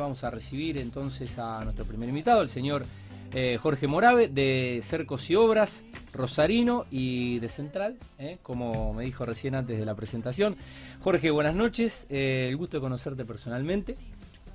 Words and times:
Vamos 0.00 0.24
a 0.24 0.30
recibir 0.30 0.78
entonces 0.78 1.38
a 1.38 1.62
nuestro 1.62 1.84
primer 1.84 2.08
invitado, 2.08 2.40
el 2.40 2.48
señor 2.48 2.86
eh, 3.34 3.58
Jorge 3.60 3.86
Morave, 3.86 4.28
de 4.28 4.80
Cercos 4.82 5.28
y 5.28 5.36
Obras, 5.36 5.84
Rosarino 6.14 6.86
y 6.90 7.38
de 7.38 7.50
Central, 7.50 7.98
eh, 8.18 8.38
como 8.42 8.94
me 8.94 9.04
dijo 9.04 9.26
recién 9.26 9.54
antes 9.54 9.78
de 9.78 9.84
la 9.84 9.94
presentación. 9.94 10.56
Jorge, 11.00 11.30
buenas 11.30 11.54
noches, 11.54 12.06
eh, 12.08 12.46
el 12.48 12.56
gusto 12.56 12.78
de 12.78 12.80
conocerte 12.80 13.26
personalmente. 13.26 13.98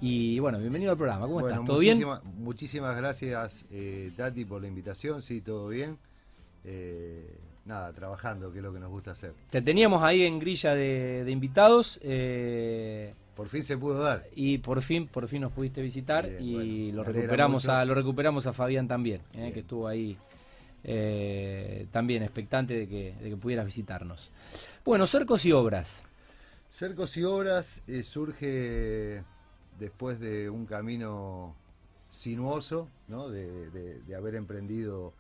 Y 0.02 0.40
bueno, 0.40 0.58
bienvenido 0.58 0.90
al 0.90 0.98
programa. 0.98 1.28
¿Cómo 1.28 1.42
estás? 1.42 1.64
¿Todo 1.64 1.78
bien? 1.78 2.04
Muchísimas 2.40 2.98
gracias, 2.98 3.68
Tati, 4.18 4.46
por 4.46 4.64
la 4.64 4.68
invitación. 4.68 5.22
Sí, 5.22 5.42
todo 5.42 5.68
bien. 5.68 6.00
nada, 7.66 7.94
trabajando, 7.94 8.52
que 8.52 8.58
es 8.58 8.64
lo 8.64 8.74
que 8.74 8.80
nos 8.80 8.90
gusta 8.90 9.12
hacer. 9.12 9.34
Te 9.52 9.62
teníamos 9.62 10.02
ahí 10.02 10.24
en 10.24 10.40
grilla 10.40 10.74
de, 10.74 11.24
de 11.24 11.32
invitados. 11.32 12.00
Por 13.36 13.50
fin 13.50 13.64
se 13.64 13.78
pudo 13.78 14.02
dar. 14.02 14.28
Y 14.34 14.60
por 14.60 14.82
fin, 14.82 15.08
por 15.08 15.28
fin 15.28 15.42
nos 15.42 15.52
pudiste 15.52 15.82
visitar 15.82 16.26
y 16.40 16.92
lo 16.94 17.04
recuperamos 17.04 17.68
a, 17.68 17.84
lo 17.84 17.94
recuperamos 17.94 18.48
a 18.48 18.54
Fabián 18.54 18.88
también, 18.88 19.22
eh, 19.34 19.52
que 19.54 19.60
estuvo 19.60 19.88
ahí 19.88 20.18
eh, 20.84 21.88
también 21.92 22.24
expectante 22.24 22.78
de 22.78 22.88
que, 22.88 23.16
de 23.22 23.30
que, 23.32 23.38
pudieras 23.38 23.66
visitarnos. 23.66 24.32
Bueno, 24.86 25.06
Cercos 25.06 25.46
y 25.46 25.52
Obras. 25.52 26.04
Cercos 26.70 27.18
y 27.18 27.24
Obras 27.24 27.84
eh, 27.88 28.04
surge 28.04 29.22
después 29.80 30.20
de 30.22 30.50
un 30.50 30.66
camino 30.66 31.56
sinuoso, 32.10 32.88
¿no? 33.10 33.28
de, 33.30 33.70
de, 33.70 34.16
haber 34.16 34.36
emprendido 34.36 35.14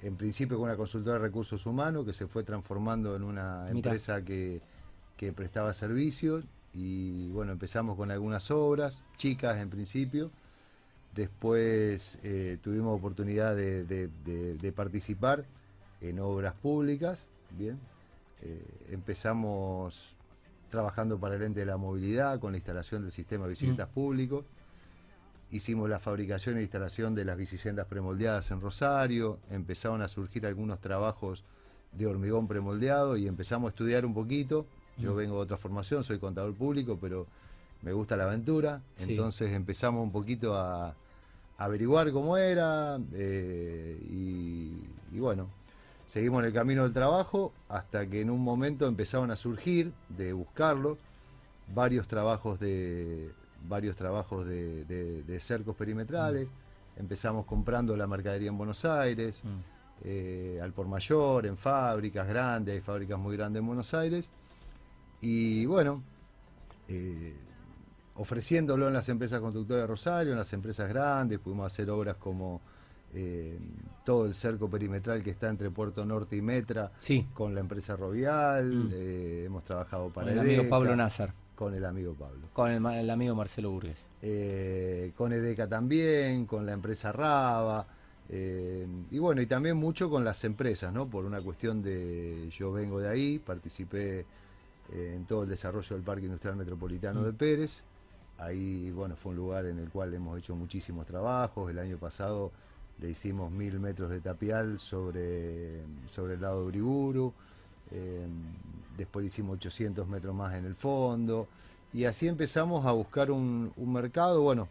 en 0.00 0.16
principio 0.16 0.56
con 0.58 0.66
una 0.66 0.76
consultora 0.76 1.14
de 1.14 1.24
recursos 1.24 1.66
humanos 1.66 2.06
que 2.06 2.12
se 2.12 2.28
fue 2.28 2.44
transformando 2.44 3.16
en 3.16 3.24
una 3.24 3.68
empresa 3.68 4.24
que 4.24 4.60
que 5.16 5.32
prestaba 5.32 5.72
servicios 5.72 6.44
y 6.74 7.28
bueno, 7.28 7.52
empezamos 7.52 7.96
con 7.96 8.10
algunas 8.10 8.50
obras, 8.50 9.02
chicas 9.16 9.58
en 9.58 9.70
principio. 9.70 10.30
Después 11.14 12.18
eh, 12.22 12.58
tuvimos 12.62 12.98
oportunidad 12.98 13.54
de, 13.54 14.72
participar 14.74 15.44
en 16.00 16.18
obras 16.18 16.54
públicas, 16.54 17.28
bien. 17.50 17.78
Eh, 18.40 18.64
empezamos 18.90 20.16
trabajando 20.70 21.18
para 21.20 21.36
el 21.36 21.42
ente 21.42 21.60
de 21.60 21.66
la 21.66 21.76
movilidad 21.76 22.40
con 22.40 22.52
la 22.52 22.58
instalación 22.58 23.02
del 23.02 23.12
sistema 23.12 23.44
de 23.44 23.50
bicicletas 23.50 23.90
mm. 23.90 23.92
públicos. 23.92 24.44
Hicimos 25.50 25.90
la 25.90 25.98
fabricación 25.98 26.56
e 26.56 26.62
instalación 26.62 27.14
de 27.14 27.26
las 27.26 27.36
bicisendas 27.36 27.86
premoldeadas 27.86 28.50
en 28.50 28.62
Rosario. 28.62 29.38
Empezaron 29.50 30.00
a 30.00 30.08
surgir 30.08 30.46
algunos 30.46 30.80
trabajos 30.80 31.44
de 31.92 32.06
hormigón 32.06 32.48
premoldeado 32.48 33.18
y 33.18 33.28
empezamos 33.28 33.68
a 33.68 33.70
estudiar 33.72 34.06
un 34.06 34.14
poquito 34.14 34.66
yo 34.98 35.12
mm. 35.12 35.16
vengo 35.16 35.36
de 35.36 35.42
otra 35.42 35.56
formación, 35.56 36.04
soy 36.04 36.18
contador 36.18 36.54
público, 36.54 36.98
pero 37.00 37.26
me 37.82 37.92
gusta 37.92 38.16
la 38.16 38.24
aventura. 38.24 38.80
Entonces 38.98 39.52
empezamos 39.52 40.02
un 40.02 40.12
poquito 40.12 40.56
a, 40.56 40.94
averiguar 41.58 42.10
cómo 42.12 42.36
era 42.36 42.98
eh, 43.12 43.98
y, 44.10 45.18
bueno, 45.18 45.48
seguimos 46.06 46.40
en 46.40 46.46
el 46.46 46.52
camino 46.52 46.82
del 46.82 46.92
trabajo 46.92 47.52
hasta 47.68 48.06
que 48.06 48.20
en 48.20 48.30
un 48.30 48.42
momento 48.42 48.86
empezaron 48.86 49.30
a 49.30 49.36
surgir, 49.36 49.92
de 50.08 50.32
buscarlo, 50.32 50.98
varios 51.72 52.08
trabajos 52.08 52.58
de 52.58 53.30
varios 53.68 53.94
trabajos 53.94 54.44
de, 54.44 55.38
cercos 55.40 55.76
perimetrales. 55.76 56.48
Mm. 56.48 57.00
Empezamos 57.00 57.46
comprando 57.46 57.96
la 57.96 58.06
mercadería 58.06 58.48
en 58.48 58.58
Buenos 58.58 58.84
Aires, 58.84 59.42
mm. 59.44 59.48
eh, 60.04 60.60
al 60.62 60.72
por 60.72 60.88
mayor, 60.88 61.46
en 61.46 61.56
fábricas 61.56 62.26
grandes, 62.26 62.74
hay 62.74 62.80
fábricas 62.80 63.18
muy 63.18 63.36
grandes 63.36 63.60
en 63.60 63.66
Buenos 63.66 63.94
Aires. 63.94 64.30
Y 65.22 65.64
bueno, 65.66 66.02
eh, 66.88 67.32
ofreciéndolo 68.16 68.88
en 68.88 68.92
las 68.92 69.08
empresas 69.08 69.40
constructoras 69.40 69.84
de 69.84 69.86
Rosario, 69.86 70.32
en 70.32 70.38
las 70.38 70.52
empresas 70.52 70.88
grandes, 70.88 71.38
pudimos 71.38 71.72
hacer 71.72 71.88
obras 71.90 72.16
como 72.16 72.60
eh, 73.14 73.56
todo 74.04 74.26
el 74.26 74.34
cerco 74.34 74.68
perimetral 74.68 75.22
que 75.22 75.30
está 75.30 75.48
entre 75.48 75.70
Puerto 75.70 76.04
Norte 76.04 76.36
y 76.36 76.42
Metra, 76.42 76.90
con 77.32 77.54
la 77.54 77.60
empresa 77.60 77.94
Rovial, 77.94 78.66
mm. 78.66 78.90
eh, 78.92 79.44
hemos 79.46 79.64
trabajado 79.64 80.10
para 80.10 80.26
con 80.26 80.32
el 80.32 80.40
amigo 80.40 80.68
Pablo 80.68 80.96
Nazar. 80.96 81.32
Con 81.54 81.74
el 81.74 81.84
amigo 81.84 82.14
Pablo. 82.14 82.40
Con 82.52 82.72
el, 82.72 83.10
amigo 83.10 83.36
Marcelo 83.36 83.70
Burgues. 83.70 84.08
con 85.14 85.32
Edeca 85.32 85.68
también, 85.68 86.46
con 86.46 86.66
la 86.66 86.72
empresa 86.72 87.12
Raba. 87.12 87.86
y 88.28 89.18
bueno, 89.18 89.40
y 89.40 89.46
también 89.46 89.76
mucho 89.76 90.10
con 90.10 90.24
las 90.24 90.42
empresas, 90.42 90.92
¿no? 90.92 91.06
Por 91.06 91.24
una 91.24 91.40
cuestión 91.40 91.80
de, 91.80 92.50
yo 92.50 92.72
vengo 92.72 92.98
de 92.98 93.08
ahí, 93.08 93.38
participé 93.38 94.26
eh, 94.94 95.14
en 95.16 95.24
todo 95.24 95.44
el 95.44 95.48
desarrollo 95.48 95.96
del 95.96 96.04
Parque 96.04 96.26
Industrial 96.26 96.56
Metropolitano 96.56 97.22
de 97.22 97.32
mm. 97.32 97.36
Pérez. 97.36 97.82
Ahí, 98.38 98.90
bueno, 98.90 99.16
fue 99.16 99.30
un 99.30 99.36
lugar 99.36 99.66
en 99.66 99.78
el 99.78 99.88
cual 99.88 100.12
hemos 100.12 100.38
hecho 100.38 100.54
muchísimos 100.54 101.06
trabajos. 101.06 101.70
El 101.70 101.78
año 101.78 101.96
pasado 101.96 102.50
le 103.00 103.10
hicimos 103.10 103.50
mil 103.50 103.78
metros 103.80 104.10
de 104.10 104.20
tapial 104.20 104.78
sobre, 104.78 105.82
sobre 106.08 106.34
el 106.34 106.40
lado 106.40 106.60
de 106.60 106.66
Uriburu. 106.66 107.32
Eh, 107.90 108.26
después 108.96 109.24
hicimos 109.26 109.56
800 109.56 110.06
metros 110.08 110.34
más 110.34 110.54
en 110.54 110.66
el 110.66 110.74
fondo. 110.74 111.48
Y 111.94 112.04
así 112.04 112.28
empezamos 112.28 112.84
a 112.84 112.92
buscar 112.92 113.30
un, 113.30 113.72
mercado. 113.78 114.42
Bueno, 114.42 114.68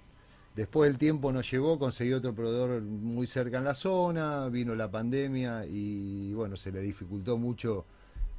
después 0.56 0.90
el 0.90 0.98
tiempo 0.98 1.32
nos 1.32 1.50
llegó, 1.50 1.80
conseguí 1.80 2.14
otro 2.14 2.34
proveedor 2.34 2.82
muy 2.82 3.26
cerca 3.26 3.58
en 3.58 3.64
la 3.64 3.76
zona, 3.76 4.48
vino 4.50 4.76
la 4.76 4.90
pandemia 4.92 5.66
y 5.66 6.34
bueno, 6.34 6.58
se 6.58 6.72
le 6.72 6.82
dificultó 6.82 7.38
mucho. 7.38 7.86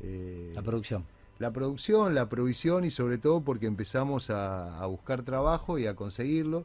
Eh, 0.01 0.53
la 0.55 0.63
producción 0.63 1.05
la 1.43 1.51
producción, 1.51 2.15
la 2.15 2.29
provisión 2.29 2.85
y 2.85 2.91
sobre 2.91 3.19
todo 3.19 3.41
porque 3.41 3.67
empezamos 3.67 4.31
a, 4.31 4.87
buscar 4.87 5.23
trabajo 5.23 5.77
y 5.77 5.89
a 5.89 5.97
conseguirlo 5.97 6.65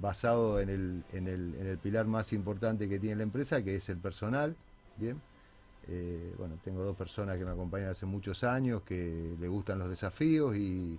basado 0.00 0.60
en 0.60 0.68
el, 0.68 1.02
en, 1.12 1.26
el, 1.26 1.54
en 1.56 1.66
el, 1.66 1.78
pilar 1.78 2.06
más 2.06 2.32
importante 2.32 2.88
que 2.88 3.00
tiene 3.00 3.16
la 3.16 3.22
empresa, 3.24 3.60
que 3.64 3.74
es 3.74 3.88
el 3.88 3.96
personal. 3.96 4.54
Bien, 4.98 5.20
eh, 5.88 6.32
bueno, 6.38 6.54
tengo 6.62 6.84
dos 6.84 6.96
personas 6.96 7.38
que 7.38 7.44
me 7.44 7.50
acompañan 7.50 7.88
hace 7.88 8.06
muchos 8.06 8.44
años, 8.44 8.82
que 8.82 9.34
le 9.40 9.48
gustan 9.48 9.80
los 9.80 9.90
desafíos 9.90 10.56
y, 10.56 10.96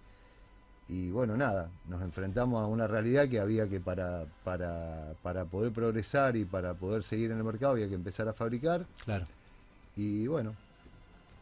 y 0.90 1.10
bueno, 1.10 1.38
nada, 1.38 1.70
nos 1.88 2.02
enfrentamos 2.02 2.62
a 2.62 2.66
una 2.66 2.86
realidad 2.86 3.30
que 3.30 3.40
había 3.40 3.70
que 3.70 3.80
para, 3.80 4.26
para, 4.44 5.14
para 5.24 5.46
poder 5.46 5.72
progresar 5.72 6.36
y 6.36 6.44
para 6.44 6.74
poder 6.74 7.04
seguir 7.04 7.32
en 7.32 7.38
el 7.38 7.46
mercado 7.46 7.72
había 7.72 7.88
que 7.88 7.96
empezar 7.96 8.28
a 8.28 8.34
fabricar. 8.34 8.86
Claro. 9.06 9.26
Y 9.96 10.28
bueno, 10.28 10.54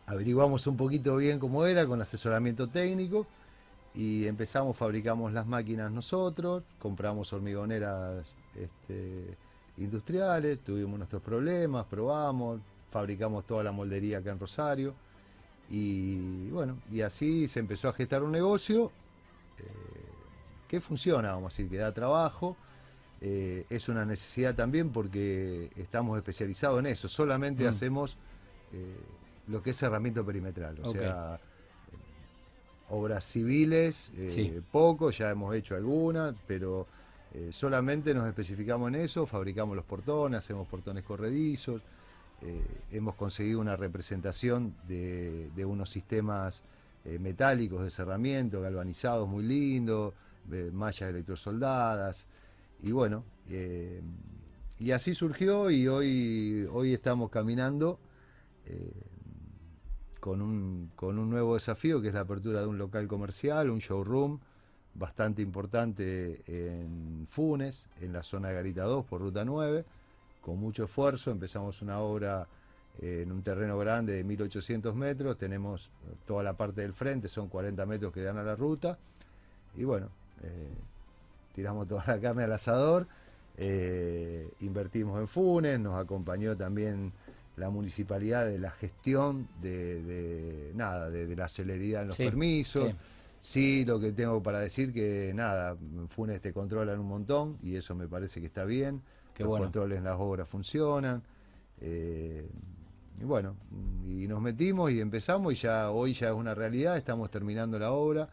averiguamos 0.07 0.65
un 0.67 0.77
poquito 0.77 1.17
bien 1.17 1.37
cómo 1.37 1.65
era 1.65 1.85
con 1.85 2.01
asesoramiento 2.01 2.67
técnico 2.67 3.27
y 3.93 4.25
empezamos, 4.25 4.75
fabricamos 4.75 5.33
las 5.33 5.45
máquinas 5.45 5.91
nosotros, 5.91 6.63
compramos 6.79 7.31
hormigoneras 7.33 8.25
este, 8.55 9.35
industriales, 9.77 10.59
tuvimos 10.59 10.97
nuestros 10.97 11.21
problemas, 11.21 11.85
probamos, 11.87 12.61
fabricamos 12.89 13.45
toda 13.45 13.63
la 13.63 13.71
moldería 13.71 14.19
acá 14.19 14.31
en 14.31 14.39
Rosario 14.39 14.93
y 15.69 16.49
bueno, 16.51 16.77
y 16.89 17.01
así 17.01 17.47
se 17.49 17.59
empezó 17.59 17.89
a 17.89 17.93
gestar 17.93 18.23
un 18.23 18.31
negocio 18.31 18.91
eh, 19.57 19.63
que 20.69 20.79
funciona, 20.79 21.31
vamos 21.31 21.53
a 21.53 21.57
decir, 21.57 21.69
que 21.69 21.77
da 21.77 21.93
trabajo. 21.93 22.55
Eh, 23.19 23.65
es 23.69 23.89
una 23.89 24.05
necesidad 24.05 24.53
también 24.53 24.91
porque 24.91 25.71
estamos 25.75 26.17
especializados 26.17 26.79
en 26.79 26.85
eso, 26.85 27.09
solamente 27.09 27.65
mm. 27.65 27.67
hacemos 27.67 28.15
eh, 28.71 28.95
lo 29.47 29.61
que 29.61 29.71
es 29.71 29.77
cerramiento 29.77 30.25
perimetral, 30.25 30.77
o 30.81 30.91
sea, 30.91 31.39
obras 32.89 33.25
civiles, 33.25 34.11
eh, 34.15 34.61
poco, 34.71 35.11
ya 35.11 35.29
hemos 35.29 35.55
hecho 35.55 35.75
algunas, 35.75 36.35
pero 36.45 36.87
eh, 37.33 37.49
solamente 37.51 38.13
nos 38.13 38.27
especificamos 38.27 38.89
en 38.89 38.95
eso, 38.95 39.25
fabricamos 39.25 39.75
los 39.75 39.85
portones, 39.85 40.39
hacemos 40.39 40.67
portones 40.67 41.03
corredizos, 41.03 41.81
eh, 42.41 42.61
hemos 42.91 43.15
conseguido 43.15 43.59
una 43.59 43.75
representación 43.75 44.75
de, 44.87 45.49
unos 45.65 45.89
sistemas 45.89 46.63
metálicos 47.19 47.83
de 47.85 47.89
cerramiento, 47.89 48.61
galvanizados 48.61 49.29
muy 49.29 49.43
lindos, 49.43 50.13
mallas 50.73 51.09
electrosoldadas, 51.09 52.25
y 52.83 52.91
bueno, 52.91 53.23
y 54.77 54.91
así 54.91 55.15
surgió 55.15 55.71
y 55.71 55.87
hoy, 55.87 56.67
hoy 56.69 56.93
estamos 56.93 57.31
caminando 57.31 57.97
con 60.27 60.41
un, 60.41 60.91
con 60.97 61.17
un 61.19 61.29
nuevo 61.29 61.53
desafío 61.53 62.01
que 62.01 62.09
es 62.09 62.13
la 62.13 62.19
apertura 62.19 62.59
de 62.59 62.67
un 62.67 62.77
local 62.77 63.07
comercial, 63.07 63.69
un 63.69 63.79
showroom 63.79 64.37
bastante 64.93 65.41
importante 65.41 66.41
en 66.47 67.25
Funes, 67.29 67.87
en 68.01 68.11
la 68.11 68.23
zona 68.23 68.49
de 68.49 68.55
Garita 68.55 68.83
2 68.83 69.05
por 69.05 69.21
Ruta 69.21 69.45
9. 69.45 69.85
Con 70.41 70.59
mucho 70.59 70.83
esfuerzo 70.83 71.31
empezamos 71.31 71.81
una 71.81 71.99
obra 71.99 72.45
en 72.99 73.31
un 73.31 73.41
terreno 73.41 73.77
grande 73.77 74.15
de 74.15 74.25
1800 74.25 74.93
metros, 74.95 75.37
tenemos 75.37 75.89
toda 76.25 76.43
la 76.43 76.57
parte 76.57 76.81
del 76.81 76.91
frente, 76.91 77.29
son 77.29 77.47
40 77.47 77.85
metros 77.85 78.11
que 78.11 78.21
dan 78.21 78.37
a 78.37 78.43
la 78.43 78.57
ruta. 78.57 78.97
Y 79.77 79.85
bueno, 79.85 80.09
eh, 80.43 80.73
tiramos 81.55 81.87
toda 81.87 82.03
la 82.05 82.19
carne 82.19 82.43
al 82.43 82.51
asador, 82.51 83.07
eh, 83.55 84.51
invertimos 84.59 85.21
en 85.21 85.29
Funes, 85.29 85.79
nos 85.79 85.97
acompañó 85.97 86.57
también 86.57 87.13
la 87.57 87.69
municipalidad 87.69 88.45
de 88.45 88.59
la 88.59 88.71
gestión 88.71 89.47
de, 89.61 90.71
nada, 90.75 91.09
de, 91.09 91.35
la 91.35 91.47
celeridad 91.49 92.03
en 92.03 92.07
los 92.09 92.17
permisos. 92.17 92.93
Sí, 93.41 93.85
lo 93.85 93.99
que 93.99 94.11
tengo 94.11 94.41
para 94.41 94.59
decir 94.59 94.93
que 94.93 95.31
nada, 95.33 95.75
Funes 96.09 96.41
te 96.41 96.51
controlan 96.53 96.99
un 96.99 97.07
montón 97.07 97.57
y 97.61 97.75
eso 97.75 97.95
me 97.95 98.07
parece 98.07 98.39
que 98.39 98.47
está 98.47 98.63
bien. 98.65 99.01
Qué 99.33 99.43
Los 99.43 99.51
bueno. 99.51 99.65
controles 99.65 99.97
en 99.99 100.03
las 100.05 100.17
obras 100.19 100.47
funcionan. 100.47 101.21
eh, 101.81 102.47
y 103.19 103.23
bueno, 103.23 103.55
y 104.05 104.27
nos 104.27 104.39
metimos 104.41 104.91
y 104.91 104.99
empezamos 105.01 105.53
y 105.53 105.55
ya 105.55 105.89
hoy 105.89 106.13
ya 106.13 106.27
es 106.29 106.33
una 106.35 106.53
realidad, 106.53 106.97
estamos 106.97 107.31
terminando 107.31 107.79
la 107.79 107.91
obra. 107.91 108.29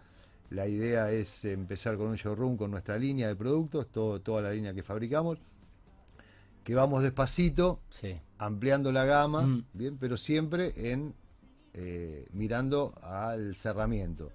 La 0.50 0.66
idea 0.68 1.10
es 1.10 1.44
empezar 1.46 1.96
con 1.96 2.08
un 2.08 2.16
showroom 2.16 2.56
con 2.58 2.70
nuestra 2.70 2.98
línea 2.98 3.28
de 3.28 3.34
productos, 3.36 3.86
todo, 3.88 4.20
toda 4.20 4.42
la 4.42 4.52
línea 4.52 4.74
que 4.74 4.82
fabricamos, 4.82 5.38
que 6.64 6.74
vamos 6.74 7.02
despacito, 7.02 7.80
Sí. 7.90 8.20
Ampliando 8.38 8.90
la 8.92 9.04
gama, 9.04 9.42
Mm. 9.42 9.64
bien, 9.72 9.96
pero 9.98 10.16
siempre 10.16 10.72
en 10.92 11.14
eh, 11.76 12.26
mirando 12.32 12.94
al 13.02 13.56
cerramiento, 13.56 14.30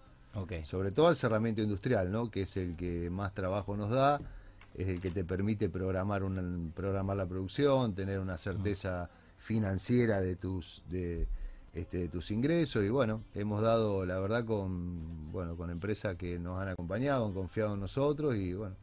sobre 0.65 0.91
todo 0.91 1.07
al 1.07 1.15
cerramiento 1.15 1.61
industrial, 1.61 2.11
¿no? 2.11 2.29
que 2.29 2.41
es 2.41 2.57
el 2.57 2.75
que 2.75 3.09
más 3.09 3.33
trabajo 3.33 3.77
nos 3.77 3.89
da, 3.89 4.19
es 4.75 4.87
el 4.89 4.99
que 4.99 5.09
te 5.09 5.23
permite 5.23 5.69
programar 5.69 6.23
una, 6.23 6.43
programar 6.73 7.15
la 7.15 7.25
producción, 7.25 7.93
tener 7.95 8.19
una 8.19 8.37
certeza 8.37 9.09
financiera 9.37 10.19
de 10.21 10.35
tus 10.35 10.83
de, 10.89 11.27
este, 11.73 11.97
de 11.99 12.07
tus 12.09 12.29
ingresos 12.31 12.83
y 12.83 12.89
bueno, 12.89 13.23
hemos 13.35 13.61
dado 13.61 14.05
la 14.05 14.19
verdad 14.19 14.43
con 14.45 15.31
bueno 15.31 15.55
con 15.55 15.69
empresas 15.69 16.15
que 16.17 16.37
nos 16.39 16.61
han 16.61 16.67
acompañado, 16.69 17.25
han 17.25 17.33
confiado 17.33 17.73
en 17.73 17.79
nosotros 17.79 18.35
y 18.35 18.53
bueno, 18.53 18.75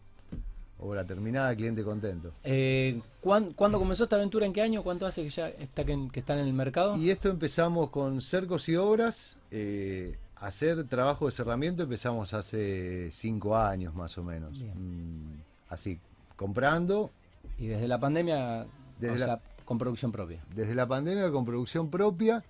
obra 0.79 1.05
terminada, 1.07 1.55
cliente 1.57 1.83
contento. 1.83 2.33
Eh, 2.45 3.01
¿cuán- 3.21 3.53
¿Cuándo 3.55 3.79
comenzó 3.79 4.05
esta 4.05 4.17
aventura? 4.17 4.45
¿En 4.47 4.53
qué 4.53 4.63
año? 4.63 4.83
¿Cuánto 4.83 5.07
hace 5.07 5.23
que 5.23 5.31
ya 5.31 5.49
está 5.49 5.85
que, 5.85 6.09
que 6.13 6.21
están 6.21 6.39
en 6.39 6.47
el 6.47 6.53
mercado? 6.53 6.97
Y 6.97 7.11
esto 7.11 7.29
empezamos 7.31 7.91
con 7.91 8.21
cercos 8.21 8.69
y 8.69 8.77
obras, 8.77 9.39
eh, 9.51 10.17
hacer 10.37 10.85
trabajo 10.85 11.27
de 11.27 11.33
cerramiento 11.33 11.83
empezamos 11.85 12.35
hace 12.35 13.11
cinco 13.11 13.57
años 13.57 13.95
más 13.95 14.17
o 14.19 14.23
menos. 14.23 14.59
Mm, 14.61 15.33
así, 15.71 15.99
comprando, 16.37 17.11
Y 17.59 17.69
desde 17.69 17.89
la 17.89 17.99
pandemia, 17.99 18.67
Desde 19.01 19.15
o 19.15 19.19
la- 19.19 19.25
sea, 19.25 19.41
con 19.65 19.79
producción 19.79 20.13
propia. 20.13 20.45
desde 20.55 20.75
la 20.75 20.87
pandemia 20.87 21.31
con 21.31 21.45
producción 21.47 21.91
propia 21.91 22.45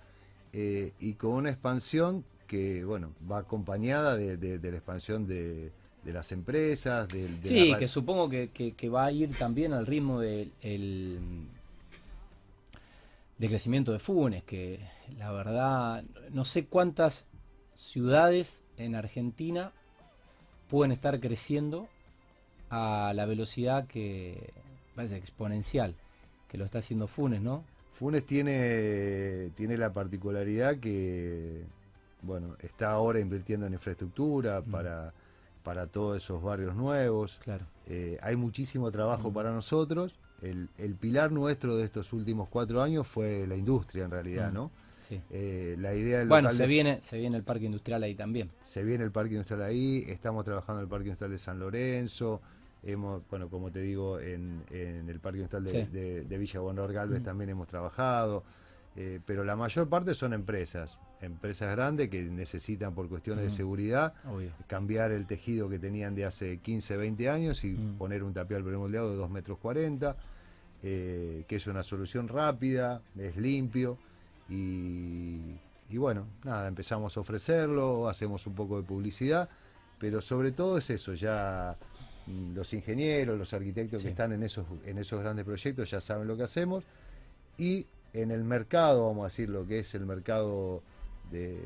eh, 0.53 0.91
y 0.99 1.13
con 1.13 1.31
una 1.31 1.49
expansión 1.49 2.25
que, 2.47 2.83
bueno, 2.83 3.11
va 3.29 3.39
acompañada 3.39 4.15
de, 4.17 4.35
de- 4.37 4.57
de 4.59 4.71
la 4.71 4.77
expansión 4.77 5.25
de, 5.27 5.71
de 6.07 6.13
las 6.13 6.31
empresas, 6.31 7.05
del- 7.09 7.41
de, 7.41 7.49
Sí, 7.49 7.69
la 7.71 7.77
que 7.77 7.89
supongo 7.89 8.29
que, 8.29 8.49
que- 8.51 8.71
que 8.71 8.87
va 8.87 9.07
a 9.07 9.11
ir 9.11 9.35
también 9.37 9.73
al 9.73 9.85
ritmo 9.85 10.21
del 10.21 10.53
el- 10.61 11.19
de 13.37 13.47
crecimiento 13.49 13.91
de 13.91 13.99
Funes, 13.99 14.41
que 14.45 14.79
la 15.17 15.33
verdad, 15.33 16.05
no 16.31 16.45
sé 16.45 16.65
cuántas 16.65 17.27
ciudades 17.75 18.63
en 18.77 18.95
Argentina 18.95 19.73
pueden 20.69 20.93
estar 20.93 21.19
creciendo 21.19 21.89
a 22.69 23.11
la 23.13 23.25
velocidad 23.25 23.85
que 23.85 24.53
parece 24.95 25.17
exponencial 25.17 25.93
que 26.49 26.57
lo 26.57 26.63
está 26.63 26.79
haciendo 26.79 27.07
Funes, 27.07 27.41
¿no? 27.41 27.65
Funes 27.99 28.25
tiene, 28.25 29.49
tiene 29.55 29.77
la 29.77 29.91
particularidad 29.91 30.77
que, 30.77 31.63
bueno, 32.21 32.55
está 32.61 32.91
ahora 32.91 33.19
invirtiendo 33.19 33.65
en 33.67 33.73
infraestructura 33.73 34.61
Mm. 34.65 34.71
para, 34.71 35.13
para 35.67 35.85
todos 35.85 36.15
esos 36.23 36.41
barrios 36.41 36.77
nuevos. 36.77 37.41
Claro. 37.43 37.65
Eh, 37.87 38.17
hay 38.21 38.37
muchísimo 38.37 38.89
trabajo 38.89 39.31
Mm. 39.31 39.33
para 39.33 39.51
nosotros. 39.51 40.17
El, 40.41 40.69
el 40.77 40.95
pilar 40.95 41.29
nuestro 41.33 41.75
de 41.75 41.83
estos 41.83 42.13
últimos 42.13 42.47
cuatro 42.47 42.81
años 42.81 43.05
fue 43.05 43.45
la 43.45 43.57
industria, 43.57 44.05
en 44.05 44.11
realidad, 44.11 44.49
Mm. 44.49 44.53
¿no? 44.53 44.71
Sí. 45.01 45.19
Eh, 45.29 45.75
la 45.77 45.93
idea 45.93 46.19
del 46.19 46.29
Bueno, 46.29 46.43
local 46.43 46.55
se 46.55 46.63
de- 46.63 46.69
viene, 46.69 47.01
se 47.01 47.17
viene 47.17 47.35
el 47.35 47.43
parque 47.43 47.65
industrial 47.65 48.01
ahí 48.03 48.15
también. 48.15 48.49
se 48.63 48.81
viene 48.85 49.03
el 49.03 49.11
parque 49.11 49.33
industrial 49.33 49.61
ahí, 49.63 50.05
estamos 50.07 50.45
trabajando 50.45 50.79
en 50.79 50.85
el 50.85 50.89
parque 50.89 51.07
industrial 51.07 51.31
de 51.31 51.37
San 51.37 51.59
Lorenzo, 51.59 52.41
hemos, 52.81 53.27
bueno, 53.29 53.49
como 53.49 53.69
te 53.69 53.81
digo, 53.81 54.21
en, 54.21 54.63
en 54.71 55.09
el 55.09 55.19
parque 55.19 55.39
industrial 55.39 55.65
de, 55.65 55.69
Sí. 55.71 55.91
de- 55.91 56.23
de 56.23 56.37
Villa 56.37 56.61
Bonor 56.61 56.93
Galvez 56.93 57.19
Mm. 57.19 57.25
también 57.25 57.49
hemos 57.49 57.67
trabajado, 57.67 58.45
eh, 58.95 59.19
pero 59.25 59.43
la 59.43 59.57
mayor 59.57 59.89
parte 59.89 60.13
son 60.13 60.31
empresas, 60.31 60.97
empresas 61.21 61.71
grandes 61.75 62.09
que 62.09 62.21
necesitan 62.23 62.93
por 62.93 63.09
cuestiones 63.09 63.43
de 63.45 63.49
seguridad 63.49 64.13
Obvio. 64.29 64.51
cambiar 64.67 65.11
el 65.11 65.25
tejido 65.25 65.67
que 65.69 65.79
tenían 65.79 66.13
de 66.15 66.25
hace 66.25 66.57
15, 66.59 66.95
20 66.97 67.29
años 67.29 67.63
y 67.63 67.69
Mm. 67.71 67.97
poner 67.97 68.23
un 68.23 68.33
tapial 68.33 68.63
premoldeado 68.63 69.09
de 69.11 69.15
2 69.17 69.29
metros 69.29 69.57
40, 69.57 70.15
eh, 70.83 71.43
que 71.47 71.55
es 71.55 71.65
una 71.67 71.81
solución 71.83 72.27
rápida, 72.27 73.01
es 73.17 73.35
limpio 73.37 73.97
y, 74.47 75.55
y 75.89 75.97
bueno, 75.97 76.27
nada, 76.43 76.67
empezamos 76.67 77.17
a 77.17 77.19
ofrecerlo, 77.21 78.09
hacemos 78.09 78.45
un 78.47 78.53
poco 78.55 78.77
de 78.79 78.83
publicidad, 78.87 79.49
pero 79.99 80.21
sobre 80.21 80.51
todo 80.51 80.77
es 80.77 80.89
eso, 80.89 81.13
ya 81.15 81.75
mm, 82.27 82.53
los 82.55 82.73
ingenieros, 82.73 83.37
los 83.37 83.53
arquitectos 83.53 84.01
Sí. 84.01 84.05
que 84.07 84.11
están 84.11 84.33
en 84.33 84.43
esos, 84.43 84.65
en 84.85 84.97
esos 84.99 85.19
grandes 85.19 85.45
proyectos 85.45 85.89
ya 85.89 85.99
saben 86.01 86.27
lo 86.27 86.37
que 86.37 86.43
hacemos 86.43 86.83
y 87.57 87.85
en 88.13 88.31
el 88.31 88.43
mercado, 88.43 89.07
vamos 89.07 89.21
a 89.21 89.25
decir 89.27 89.49
lo 89.49 89.65
que 89.65 89.79
es 89.79 89.93
el 89.95 90.05
mercado 90.05 90.81
de, 91.31 91.59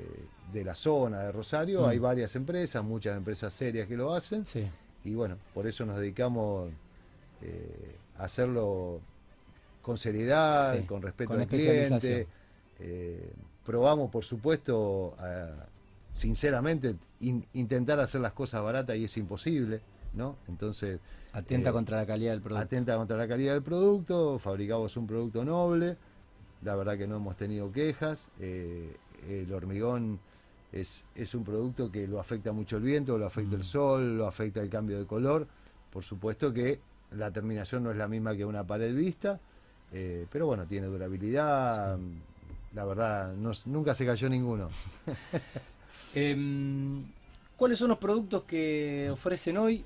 de 0.51 0.63
la 0.63 0.75
zona 0.75 1.19
de 1.23 1.31
Rosario, 1.31 1.81
Mm. 1.83 1.89
hay 1.89 1.99
varias 1.99 2.35
empresas, 2.35 2.83
muchas 2.83 3.15
empresas 3.17 3.53
serias 3.53 3.87
que 3.87 3.95
lo 3.97 4.13
hacen 4.13 4.45
Sí. 4.45 4.67
y 5.03 5.13
bueno, 5.13 5.37
por 5.53 5.67
eso 5.67 5.85
nos 5.85 5.97
dedicamos 5.99 6.69
eh, 7.41 7.95
a 8.17 8.23
hacerlo 8.25 8.99
con 9.81 9.97
seriedad, 9.97 10.77
Sí, 10.77 10.83
con 10.83 11.01
respeto 11.01 11.29
con 11.31 11.41
al 11.41 11.47
cliente. 11.47 12.27
eh, 12.79 13.31
probamos, 13.65 14.09
por 14.11 14.23
supuesto, 14.23 15.13
a- 15.17 15.65
sinceramente, 16.13 16.95
in- 17.21 17.45
intentar 17.53 17.99
hacer 17.99 18.21
las 18.21 18.33
cosas 18.33 18.61
baratas 18.63 18.95
y 18.97 19.05
es 19.05 19.17
imposible, 19.17 19.81
¿no? 20.13 20.35
Entonces, 20.47 20.99
Atenta 21.33 21.69
Eh, 21.69 21.73
contra 21.73 21.95
la 21.97 22.05
calidad 22.05 22.31
del 22.33 22.41
producto. 22.41 22.65
atenta 22.65 22.97
contra 22.97 23.15
la 23.15 23.25
calidad 23.25 23.53
del 23.53 23.63
producto, 23.63 24.37
fabricamos 24.37 24.97
un 24.97 25.07
producto 25.07 25.45
noble, 25.45 25.95
la 26.61 26.75
verdad 26.75 26.97
que 26.97 27.07
no 27.07 27.15
hemos 27.15 27.37
tenido 27.37 27.71
quejas, 27.71 28.27
eh, 28.41 28.97
el 29.27 29.51
hormigón 29.53 30.19
es, 30.71 31.03
es 31.15 31.35
un 31.35 31.43
producto 31.43 31.91
que 31.91 32.07
lo 32.07 32.19
afecta 32.19 32.51
mucho 32.51 32.77
el 32.77 32.83
viento, 32.83 33.17
lo 33.17 33.25
afecta 33.25 33.55
Mm. 33.55 33.59
el 33.59 33.63
sol, 33.63 34.17
lo 34.17 34.27
afecta 34.27 34.61
el 34.61 34.69
cambio 34.69 34.97
de 34.99 35.05
color, 35.05 35.47
por 35.91 36.03
supuesto 36.03 36.53
que 36.53 36.79
la 37.11 37.29
terminación 37.31 37.83
no 37.83 37.91
es 37.91 37.97
la 37.97 38.07
misma 38.07 38.35
que 38.35 38.45
una 38.45 38.63
pared 38.63 38.95
vista, 38.95 39.39
eh, 39.91 40.25
pero 40.31 40.45
bueno, 40.47 40.65
tiene 40.65 40.87
durabilidad, 40.87 41.97
la 42.73 42.85
verdad, 42.85 43.33
no- 43.33 43.51
nunca 43.65 43.93
se 43.93 44.05
cayó 44.05 44.29
ninguno. 44.29 44.69
Em, 46.15 47.03
¿Cuáles 47.57 47.77
son 47.79 47.89
los 47.89 47.97
productos 47.97 48.43
que 48.43 49.09
ofrecen 49.11 49.57
hoy? 49.57 49.83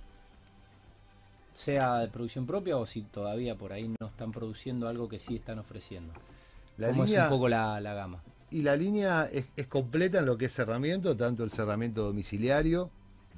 Sea 1.54 2.00
de 2.00 2.08
producción 2.10 2.46
propia 2.46 2.78
o 2.78 2.86
si 2.86 3.02
todavía 3.04 3.56
por 3.56 3.74
ahí 3.74 3.94
no 4.00 4.08
están 4.08 4.32
produciendo 4.32 4.88
algo 4.88 5.08
que 5.08 5.20
sí 5.20 5.36
están 5.36 5.60
ofreciendo. 5.60 6.14
La 6.78 6.90
¿Cómo 6.90 7.06
línea, 7.06 7.22
es 7.22 7.24
un 7.26 7.30
poco 7.30 7.48
la, 7.48 7.80
la 7.80 7.94
gama? 7.94 8.22
Y 8.56 8.62
la 8.62 8.78
línea 8.78 9.26
es, 9.26 9.48
es 9.58 9.68
completa 9.68 10.20
en 10.20 10.26
lo 10.26 10.38
que 10.38 10.46
es 10.46 10.54
cerramiento, 10.54 11.18
tanto 11.18 11.44
el 11.44 11.52
cerramiento 11.52 12.04
domiciliario 12.06 12.90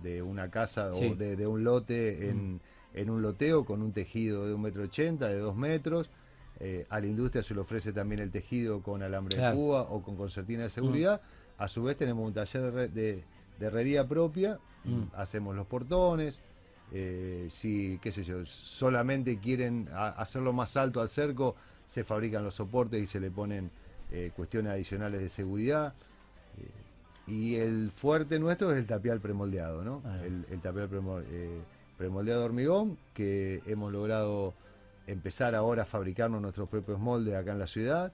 de 0.03 0.21
una 0.21 0.51
casa 0.51 0.93
Sí. 0.93 1.07
o 1.07 1.15
de, 1.15 1.35
de 1.35 1.47
un 1.47 1.63
lote 1.63 2.29
en, 2.29 2.61
en 2.93 3.09
un 3.09 3.23
loteo 3.23 3.65
con 3.65 3.81
un 3.81 3.93
tejido 3.93 4.45
de 4.45 4.53
un 4.53 4.61
metro 4.61 4.83
ochenta, 4.83 5.27
de 5.27 5.39
dos 5.39 5.55
metros. 5.55 6.11
Eh, 6.59 6.85
a 6.91 6.99
la 6.99 7.07
industria 7.07 7.41
se 7.41 7.55
le 7.55 7.61
ofrece 7.61 7.93
también 7.93 8.21
el 8.21 8.29
tejido 8.29 8.83
con 8.83 9.01
alambre 9.01 9.37
Claro. 9.37 9.55
de 9.55 9.59
púa 9.59 9.81
o 9.89 10.03
con 10.03 10.15
concertina 10.17 10.61
de 10.63 10.69
seguridad. 10.69 11.19
A 11.57 11.67
su 11.67 11.81
vez 11.81 11.97
tenemos 11.97 12.23
un 12.27 12.33
taller 12.35 12.71
de, 12.71 12.87
de- 12.89 13.23
de 13.59 13.65
herrería 13.65 14.07
propia, 14.07 14.59
Mm. 14.85 15.05
hacemos 15.15 15.55
los 15.55 15.65
portones. 15.65 16.39
eh, 16.93 17.47
si, 17.49 17.99
qué 18.03 18.11
sé 18.13 18.23
yo, 18.23 18.45
solamente 18.45 19.39
quieren 19.39 19.89
a- 19.91 20.09
hacerlo 20.09 20.53
más 20.53 20.77
alto 20.77 21.01
al 21.01 21.09
cerco, 21.09 21.55
se 21.87 22.03
fabrican 22.05 22.43
los 22.45 22.53
soportes 22.55 23.01
y 23.03 23.07
se 23.07 23.19
le 23.19 23.29
ponen 23.29 23.69
eh, 24.11 24.31
cuestiones 24.35 24.71
adicionales 24.71 25.21
de 25.21 25.29
seguridad. 25.29 25.93
Eh, 26.57 27.31
y 27.31 27.55
el 27.55 27.91
fuerte 27.91 28.39
nuestro 28.39 28.71
es 28.71 28.77
el 28.77 28.85
tapial 28.85 29.19
premoldeado, 29.19 29.83
¿no? 29.83 30.01
Ah. 30.05 30.19
El, 30.23 30.45
el 30.49 30.61
tapial 30.61 30.89
eh, 31.29 31.61
premoldeado 31.97 32.39
de 32.41 32.45
hormigón, 32.45 32.97
que 33.13 33.61
hemos 33.65 33.91
logrado 33.91 34.53
empezar 35.07 35.55
ahora 35.55 35.83
a 35.83 35.85
fabricarnos 35.85 36.41
nuestros 36.41 36.69
propios 36.69 36.99
moldes 36.99 37.35
acá 37.35 37.51
en 37.51 37.59
la 37.59 37.67
ciudad. 37.67 38.13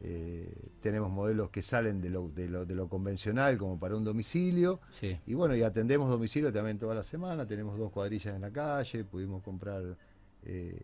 Eh, 0.00 0.52
tenemos 0.80 1.10
modelos 1.10 1.50
que 1.50 1.60
salen 1.60 2.00
de 2.00 2.08
lo, 2.08 2.28
de, 2.28 2.48
lo, 2.48 2.64
de 2.64 2.74
lo 2.76 2.88
convencional 2.88 3.58
como 3.58 3.78
para 3.78 3.96
un 3.96 4.04
domicilio. 4.04 4.80
Sí. 4.92 5.18
Y 5.26 5.34
bueno, 5.34 5.56
y 5.56 5.62
atendemos 5.62 6.08
domicilio 6.08 6.52
también 6.52 6.78
toda 6.78 6.94
la 6.94 7.02
semana, 7.02 7.46
tenemos 7.46 7.76
dos 7.76 7.90
cuadrillas 7.90 8.34
en 8.36 8.42
la 8.42 8.50
calle, 8.50 9.04
pudimos 9.04 9.42
comprar, 9.42 9.82
eh, 10.44 10.80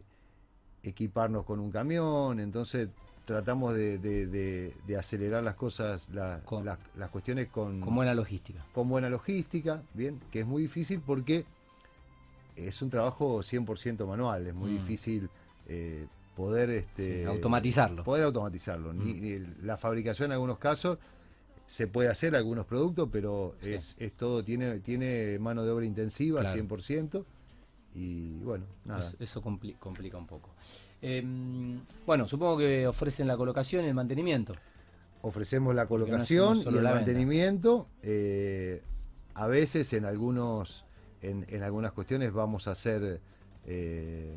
equiparnos 0.82 1.44
con 1.44 1.60
un 1.60 1.70
camión, 1.70 2.40
entonces 2.40 2.88
tratamos 3.24 3.74
de, 3.74 3.98
de- 3.98 4.26
de- 4.26 4.74
de 4.86 4.96
acelerar 4.96 5.42
las 5.42 5.54
cosas, 5.54 6.08
la- 6.12 6.40
Con- 6.44 6.64
las, 6.64 6.78
las 6.96 7.10
cuestiones 7.10 7.48
con, 7.48 7.80
Con 7.80 7.94
buena 7.94 8.14
logística. 8.14 8.64
con 8.72 8.88
buena 8.88 9.08
logística, 9.08 9.82
bien, 9.94 10.20
que 10.30 10.40
es 10.40 10.46
muy 10.46 10.62
difícil 10.62 11.00
porque 11.00 11.44
es 12.56 12.82
un 12.82 12.90
trabajo 12.90 13.38
100% 13.42 14.06
manual, 14.06 14.46
es 14.46 14.54
muy 14.54 14.72
Mm. 14.72 14.74
difícil 14.78 15.28
eh, 15.66 16.06
poder 16.36 16.68
este, 16.70 17.20
Sí, 17.22 17.24
automatizarlo. 17.24 18.04
Poder 18.04 18.24
automatizarlo. 18.24 18.92
Mm. 18.92 19.04
ni 19.04 19.38
la 19.62 19.76
fabricación 19.76 20.26
en 20.26 20.32
algunos 20.32 20.58
casos 20.58 20.98
se 21.66 21.86
puede 21.86 22.10
hacer 22.10 22.36
algunos 22.36 22.66
productos, 22.66 23.08
pero 23.10 23.54
es, 23.62 23.96
es 23.98 24.12
todo, 24.12 24.44
tiene, 24.44 24.80
tiene 24.80 25.38
mano 25.38 25.64
de 25.64 25.70
obra 25.70 25.86
intensiva 25.86 26.40
al 26.42 26.46
100%. 26.48 27.24
Y 27.94 28.38
bueno, 28.40 28.66
nada. 28.84 29.10
Eso, 29.20 29.40
complica 29.40 30.18
un 30.18 30.26
poco. 30.26 30.50
Em, 31.06 31.80
bueno, 32.06 32.26
supongo 32.26 32.56
que 32.56 32.86
ofrecen 32.86 33.26
la 33.26 33.36
colocación 33.36 33.84
y 33.84 33.88
el 33.88 33.94
mantenimiento. 33.94 34.54
Ofrecemos 35.20 35.74
la 35.74 35.86
colocación 35.86 36.56
y 36.58 36.68
el 36.68 36.82
mantenimiento. 36.82 37.88
Eh, 38.02 38.82
a 39.34 39.46
veces 39.46 39.92
en 39.92 40.06
algunos 40.06 40.86
en, 41.20 41.44
en, 41.50 41.62
algunas 41.62 41.92
cuestiones 41.92 42.32
vamos 42.32 42.68
a 42.68 42.70
hacer 42.70 43.20
eh, 43.66 44.34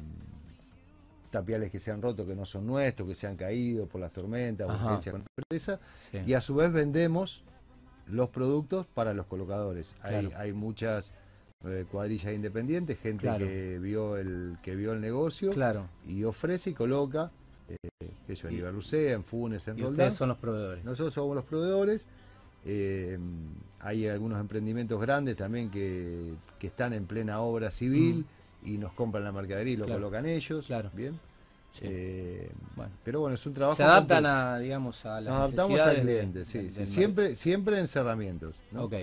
tapiales 1.32 1.72
que 1.72 1.80
se 1.80 1.92
han 1.92 2.02
roto, 2.02 2.26
que 2.26 2.36
no 2.36 2.44
son 2.44 2.68
nuestros, 2.68 3.08
que 3.08 3.16
se 3.16 3.28
han 3.28 3.38
caído 3.38 3.88
por 3.88 4.02
las 4.02 4.12
tormentas, 4.12 4.68
urgencias 4.68 5.14
con 5.14 5.22
la 5.22 5.28
empresa, 5.38 5.80
y 6.26 6.34
a 6.34 6.42
su 6.42 6.56
vez 6.56 6.72
vendemos 6.74 7.44
los 8.08 8.28
productos 8.28 8.88
para 8.88 9.14
los 9.14 9.26
colocadores. 9.26 9.96
Hay, 10.02 10.32
hay 10.36 10.52
muchas 10.52 11.14
cuadrillas 11.92 12.34
independientes, 12.34 13.00
gente 13.00 13.30
que 13.38 13.80
vio 13.80 14.18
el 14.18 14.58
que 14.62 14.76
vio 14.76 14.94
el 14.94 15.02
negocio 15.02 15.52
y 16.08 16.24
ofrece 16.24 16.70
y 16.70 16.74
coloca, 16.74 17.32
eh, 17.68 18.10
eso 18.28 18.48
en 18.48 18.56
Iberlucea, 18.56 19.14
en 19.14 19.24
Funes, 19.24 19.68
en 19.68 19.80
y 19.80 19.84
Ustedes 19.84 20.14
son 20.14 20.30
los 20.30 20.38
proveedores. 20.38 20.86
Nosotros 20.86 21.14
somos 21.14 21.36
los 21.36 21.46
proveedores. 21.46 22.08
Eh, 22.66 23.18
hay 23.80 24.08
algunos 24.08 24.40
emprendimientos 24.40 25.00
grandes 25.02 25.36
también 25.36 25.70
que, 25.70 26.34
están 26.62 26.94
en 26.94 27.06
plena 27.06 27.42
obra 27.42 27.72
civil. 27.72 28.20
Mm 28.20 28.38
y 28.64 28.78
nos 28.78 28.94
compran 28.94 29.24
la 29.24 29.32
mercadería 29.32 29.74
y 29.74 29.78
lo 29.78 29.88
colocan 29.88 30.26
ellos. 30.26 30.66
Claro. 30.66 30.90
Bien. 30.94 31.20
Eh, 31.82 32.50
bueno. 32.76 32.92
Pero 33.04 33.22
bueno, 33.22 33.36
es 33.36 33.46
un 33.46 33.54
trabajo. 33.54 33.78
Se 33.78 33.84
adaptan 33.84 34.26
a, 34.26 34.60
digamos, 34.60 35.06
a 35.06 35.22
las 35.22 35.34
Nos 35.34 35.36
adaptamos 35.36 35.80
al 35.80 36.02
cliente, 36.02 36.46
sí, 36.46 36.70
sí. 36.72 36.88
Siempre, 36.88 37.36
siempre 37.36 37.80
en 37.80 37.88
cerramientos. 37.88 38.56
Ok. 38.76 38.94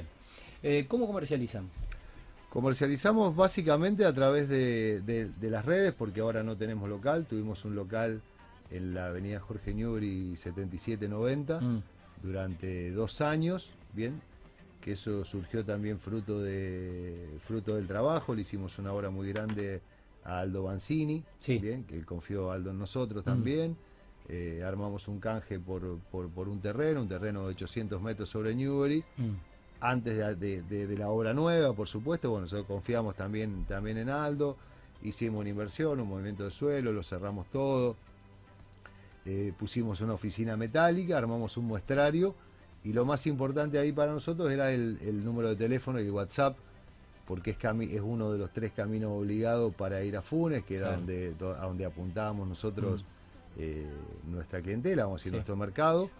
Eh, 0.62 0.87
¿Cómo 0.88 1.06
comercializan? 1.06 1.70
Comercializamos 2.54 3.37
básicamente 3.37 4.06
a 4.06 4.14
través 4.14 4.49
de, 4.49 5.30
las 5.42 5.64
redes, 5.64 5.92
porque 5.92 6.20
ahora 6.20 6.42
no 6.42 6.56
tenemos 6.56 6.88
local. 6.88 7.26
Tuvimos 7.26 7.64
un 7.66 7.75
local 7.75 8.23
en 8.70 8.94
la 8.94 9.08
avenida 9.08 9.40
Jorge 9.40 9.75
Newbery 9.75 10.37
7790 10.37 11.61
mm. 11.61 11.82
durante 12.23 12.90
dos 12.92 13.20
años, 13.20 13.75
bien 13.92 14.23
que 14.84 14.92
eso 14.92 15.25
surgió 15.25 15.64
también 15.64 15.99
fruto, 15.99 16.42
de, 16.42 17.38
fruto 17.40 17.75
del 17.75 17.87
trabajo, 17.87 18.34
le 18.34 18.42
hicimos 18.42 18.78
una 18.78 18.92
obra 18.92 19.08
muy 19.08 19.32
grande 19.32 19.80
a 20.23 20.40
Aldo 20.40 20.64
Banzini, 20.64 21.25
bien, 21.46 21.84
que 21.84 21.96
él 21.96 22.04
confió 22.04 22.52
Aldo 22.52 22.70
en 22.70 22.78
nosotros 22.78 23.25
mm. 23.25 23.25
también. 23.25 23.76
Eh, 24.28 24.62
armamos 24.64 25.08
un 25.08 25.20
canje 25.20 25.58
por, 25.58 25.82
un 25.82 26.61
terreno, 26.61 27.00
un 27.00 27.08
terreno 27.08 27.42
de 27.42 27.49
800 27.49 28.00
metros 28.00 28.28
sobre 28.28 28.54
Newbery, 28.54 29.02
mm. 29.16 29.30
Antes 29.81 30.38
de, 30.38 30.97
la 30.99 31.09
obra 31.09 31.33
nueva, 31.33 31.73
por 31.73 31.88
supuesto. 31.88 32.31
Bueno, 32.31 32.43
nosotros 32.43 32.66
confiamos 32.66 33.14
también, 33.14 33.64
también 33.66 33.99
en 33.99 34.09
Aldo, 34.09 34.57
hicimos 35.02 35.40
una 35.40 35.50
inversión, 35.50 36.00
un 36.00 36.09
movimiento 36.09 36.45
de 36.45 36.50
suelo, 36.50 36.93
lo 36.93 37.02
cerramos 37.02 37.47
todo. 37.50 37.97
Eh, 39.26 39.52
pusimos 39.59 40.00
una 40.00 40.14
oficina 40.14 40.57
metálica, 40.57 41.16
armamos 41.16 41.57
un 41.57 41.64
muestrario 41.66 42.35
y 42.85 42.93
lo 42.93 43.07
más 43.07 43.26
importante 43.26 43.78
ahí 43.78 43.90
para 43.90 44.12
nosotros 44.12 44.52
era 44.52 44.71
el, 44.71 45.25
número 45.25 45.49
de 45.49 45.57
teléfono 45.57 45.99
y 45.99 46.04
el 46.04 46.11
WhatsApp, 46.11 46.57
porque 47.26 47.52
es, 47.52 47.57
es 47.90 48.00
uno 48.02 48.31
de 48.31 48.38
los 48.38 48.50
tres 48.50 48.73
caminos 48.73 49.12
obligados 49.12 49.75
para 49.75 50.02
ir 50.04 50.16
a 50.19 50.23
Funes, 50.23 50.64
que 50.64 50.76
era 50.76 50.97
donde, 50.97 51.35
a 51.59 51.66
donde 51.66 51.87
apuntábamos 51.87 52.47
nosotros 52.47 53.02
mm. 53.02 53.61
eh, 53.61 53.87
nuestra 54.31 54.61
clientela, 54.61 55.04
vamos 55.04 55.21
a 55.21 55.23
decir, 55.23 55.33
nuestro 55.33 55.57
mercado. 55.57 56.11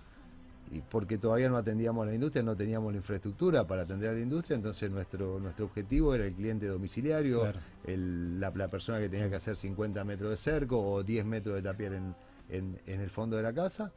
Y 0.71 0.81
porque 0.81 1.19
todavía 1.19 1.49
no 1.49 1.57
atendíamos 1.57 2.05
a 2.05 2.09
la 2.09 2.15
industria, 2.15 2.43
no 2.43 2.57
teníamos 2.57 2.93
la 2.93 2.99
infraestructura 2.99 3.67
para 3.67 3.83
atender 3.83 4.11
a 4.11 4.13
la 4.15 4.21
industria, 4.21 4.57
entonces 4.57 4.91
nuestro, 4.91 5.39
nuestro 5.39 5.67
objetivo 5.67 6.15
era 6.15 6.25
el 6.25 6.33
cliente 6.33 6.67
domiciliario, 6.67 7.53
la, 7.87 8.69
persona 8.69 8.99
que 8.99 9.09
tenía 9.09 9.29
que 9.29 9.37
hacer 9.37 9.57
50 9.57 10.03
metros 10.05 10.31
de 10.31 10.37
cerco 10.37 10.81
o 10.81 11.03
10 11.03 11.27
metros 11.27 11.55
de 11.57 11.63
tapiar 11.63 11.93
en, 11.93 12.15
en 12.49 13.01
el 13.01 13.11
fondo 13.11 13.37
de 13.37 13.43
la 13.43 13.53
casa. 13.53 13.93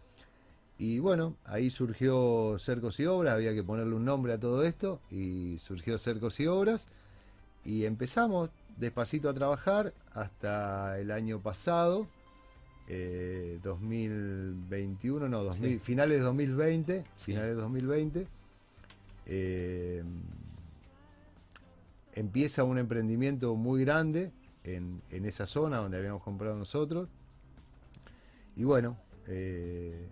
Y 0.80 1.00
bueno, 1.00 1.36
ahí 1.46 1.72
surgió 1.72 2.58
Cercos 2.60 3.00
y 3.00 3.08
Obras, 3.08 3.34
había 3.34 3.54
que 3.54 3.64
ponerle 3.64 3.96
un 3.96 4.06
nombre 4.06 4.34
a 4.34 4.40
todo 4.40 4.64
esto, 4.64 5.02
y 5.10 5.58
surgió 5.58 5.98
Cercos 5.98 6.40
y 6.40 6.46
Obras, 6.46 6.88
y 7.66 7.86
empezamos 7.86 8.52
despacito 8.78 9.28
a 9.30 9.34
trabajar 9.34 9.94
hasta 10.14 11.00
el 11.00 11.10
año 11.12 11.42
pasado, 11.42 12.08
2021, 12.88 15.26
eh, 15.26 15.30
no, 15.30 15.44
2000, 15.44 15.82
finales 15.82 16.20
de 16.20 16.24
2020, 16.24 17.04
finales 17.18 17.48
de 17.48 17.56
2020, 17.56 18.28
eh, 19.26 20.04
empieza 22.14 22.64
un 22.64 22.78
emprendimiento 22.78 23.56
muy 23.56 23.84
grande 23.84 24.32
en, 24.64 25.02
en, 25.12 25.26
esa 25.26 25.48
zona 25.48 25.78
donde 25.78 25.98
habíamos 25.98 26.24
comprado 26.24 26.58
nosotros, 26.58 27.10
y 28.56 28.64
bueno, 28.64 28.98
eh, 29.28 30.08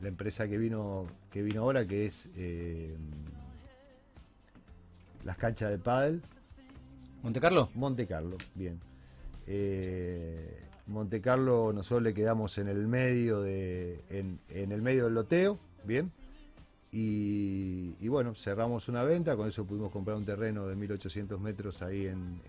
la 0.00 0.08
empresa 0.08 0.48
que 0.48 0.58
vino, 0.58 1.06
que 1.30 1.42
vino 1.42 1.62
ahora, 1.62 1.86
que 1.86 2.06
es 2.06 2.30
las 5.24 5.36
canchas 5.36 5.70
de 5.70 5.78
pádel. 5.78 6.22
¿Monte 7.22 7.40
Carlo? 7.40 7.70
Monte 7.74 8.06
Carlo, 8.06 8.36
bien. 8.54 8.80
Eh, 9.46 10.60
Monte 10.86 11.20
Carlo 11.20 11.72
nosotros 11.72 12.02
le 12.02 12.14
quedamos 12.14 12.58
en 12.58 12.68
el 12.68 12.86
medio 12.86 13.40
de, 13.40 14.02
en, 14.10 14.40
el 14.48 14.82
medio 14.82 15.04
del 15.04 15.14
loteo, 15.14 15.58
bien. 15.84 16.10
Y, 16.94 18.06
bueno, 18.08 18.34
cerramos 18.34 18.88
una 18.88 19.02
venta, 19.02 19.34
con 19.34 19.48
eso 19.48 19.64
pudimos 19.64 19.90
comprar 19.90 20.16
un 20.16 20.26
terreno 20.26 20.66
de 20.66 20.76
1800 20.76 21.40
metros 21.40 21.80
ahí 21.80 22.06
en, 22.06 22.40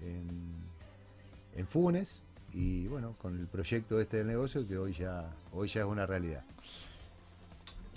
en, 1.55 1.67
Funes. 1.67 2.21
Y 2.53 2.87
bueno, 2.87 3.15
con 3.21 3.39
el 3.39 3.47
proyecto 3.47 4.01
este 4.01 4.17
del 4.17 4.27
negocio 4.27 4.67
que 4.67 4.77
hoy 4.77 4.91
ya, 4.93 5.31
hoy 5.53 5.69
ya 5.69 5.81
es 5.81 5.87
una 5.87 6.05
realidad. 6.05 6.43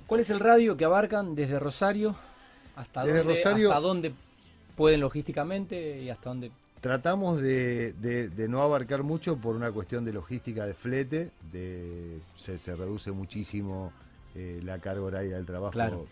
¿Cuál 0.07 0.21
es 0.21 0.31
el 0.31 0.39
radio 0.39 0.77
que 0.77 0.85
abarcan 0.85 1.35
desde 1.35 1.59
Rosario 1.59 2.15
hasta, 2.77 3.05
dónde, 3.81 4.15
pueden 4.77 5.01
logísticamente 5.01 6.01
y 6.01 6.11
hasta 6.11 6.31
dónde? 6.31 6.53
Tratamos 6.87 7.41
de, 7.41 8.47
no 8.49 8.63
abarcar 8.63 9.03
mucho 9.03 9.39
por 9.39 9.57
una 9.57 9.73
cuestión 9.73 10.05
de 10.05 10.13
logística 10.13 10.65
de 10.67 10.73
flete, 10.73 11.33
de, 11.51 12.21
se, 12.37 12.77
reduce 12.77 13.11
muchísimo 13.11 13.93
eh, 14.37 14.61
la 14.63 14.79
carga 14.79 15.03
horaria 15.03 15.35
del 15.35 15.45
trabajo 15.45 16.07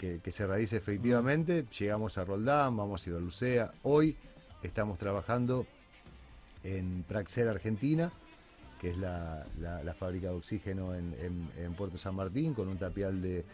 eh, 0.00 0.18
que, 0.20 0.30
se 0.32 0.48
realice 0.48 0.78
efectivamente. 0.78 1.64
Llegamos 1.78 2.18
a 2.18 2.24
Roldán, 2.24 2.76
vamos 2.76 3.06
a 3.06 3.10
Iberlucea. 3.10 3.72
Hoy 3.84 4.16
estamos 4.64 4.98
trabajando 4.98 5.64
en 6.64 7.04
Praxer, 7.04 7.46
Argentina 7.46 8.10
que 8.80 8.90
es 8.90 8.96
la, 8.98 9.46
fábrica 9.96 10.30
de 10.30 10.34
oxígeno 10.34 10.92
en, 10.92 11.74
Puerto 11.76 11.98
San 11.98 12.16
Martín, 12.16 12.52
con 12.52 12.66
un 12.66 12.78
tapial 12.78 13.22
de, 13.22 13.44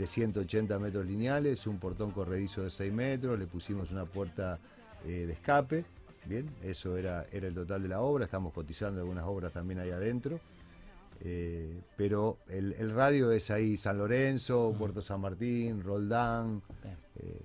180 0.00 0.78
metros 0.78 1.04
lineales, 1.04 1.66
un 1.66 1.80
portón 1.80 2.12
corredizo 2.12 2.62
de 2.62 2.70
6 2.70 2.92
metros, 2.92 3.36
le 3.36 3.48
pusimos 3.48 3.90
una 3.90 4.04
puerta 4.04 4.60
eh, 5.06 5.26
de 5.26 5.32
escape, 5.32 5.84
bien, 6.24 6.48
eso 6.62 6.96
era, 6.96 7.26
era 7.32 7.46
el 7.46 7.54
total 7.54 7.82
de 7.82 7.88
la 7.88 8.00
obra, 8.00 8.24
estamos 8.24 8.52
cotizando 8.52 9.00
algunas 9.00 9.24
obras 9.24 9.52
también 9.52 9.80
ahí 9.80 9.90
adentro. 9.90 10.40
Eh, 11.24 11.80
pero 11.96 12.38
el, 12.48 12.90
radio 12.94 13.32
es 13.32 13.50
ahí 13.50 13.76
San 13.76 13.96
Lorenzo, 13.96 14.74
Puerto 14.78 15.00
San 15.00 15.20
Martín, 15.20 15.82
Roldán, 15.82 16.62
eh, 17.18 17.40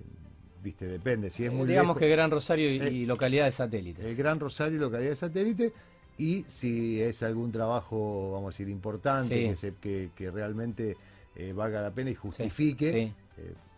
viste, 0.62 0.86
depende. 0.86 1.30
Si 1.30 1.44
es 1.44 1.52
muy 1.52 1.66
Digamos 1.66 1.96
que 1.96 2.08
Gran 2.08 2.30
Rosario 2.30 2.70
y, 2.70 2.76
y 2.76 3.06
localidades 3.06 3.54
satélites. 3.54 4.04
El 4.04 4.14
Gran 4.14 4.38
Rosario 4.38 4.76
y 4.76 4.80
localidades 4.80 5.20
satélites 5.20 5.72
y 6.18 6.44
si 6.46 7.00
es 7.00 7.22
algún 7.22 7.50
trabajo, 7.50 8.32
vamos 8.32 8.48
a 8.48 8.50
decir, 8.50 8.68
importante, 8.68 9.54
que, 9.80 10.10
que, 10.14 10.30
realmente 10.30 10.96
eh, 11.34 11.52
valga 11.52 11.80
la 11.80 11.90
pena 11.90 12.10
y 12.10 12.14
justifique, 12.14 13.12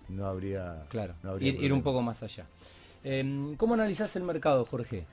no 0.08 0.26
habría... 0.26 0.84
Claro, 0.90 1.14
ir, 1.40 1.72
un 1.72 1.82
poco 1.82 2.02
más 2.02 2.22
allá. 2.22 2.46
Em, 3.04 3.54
¿Cómo 3.56 3.75
analizás 3.75 4.16
el 4.16 4.23
mercado, 4.25 4.64
Jorge? 4.64 5.06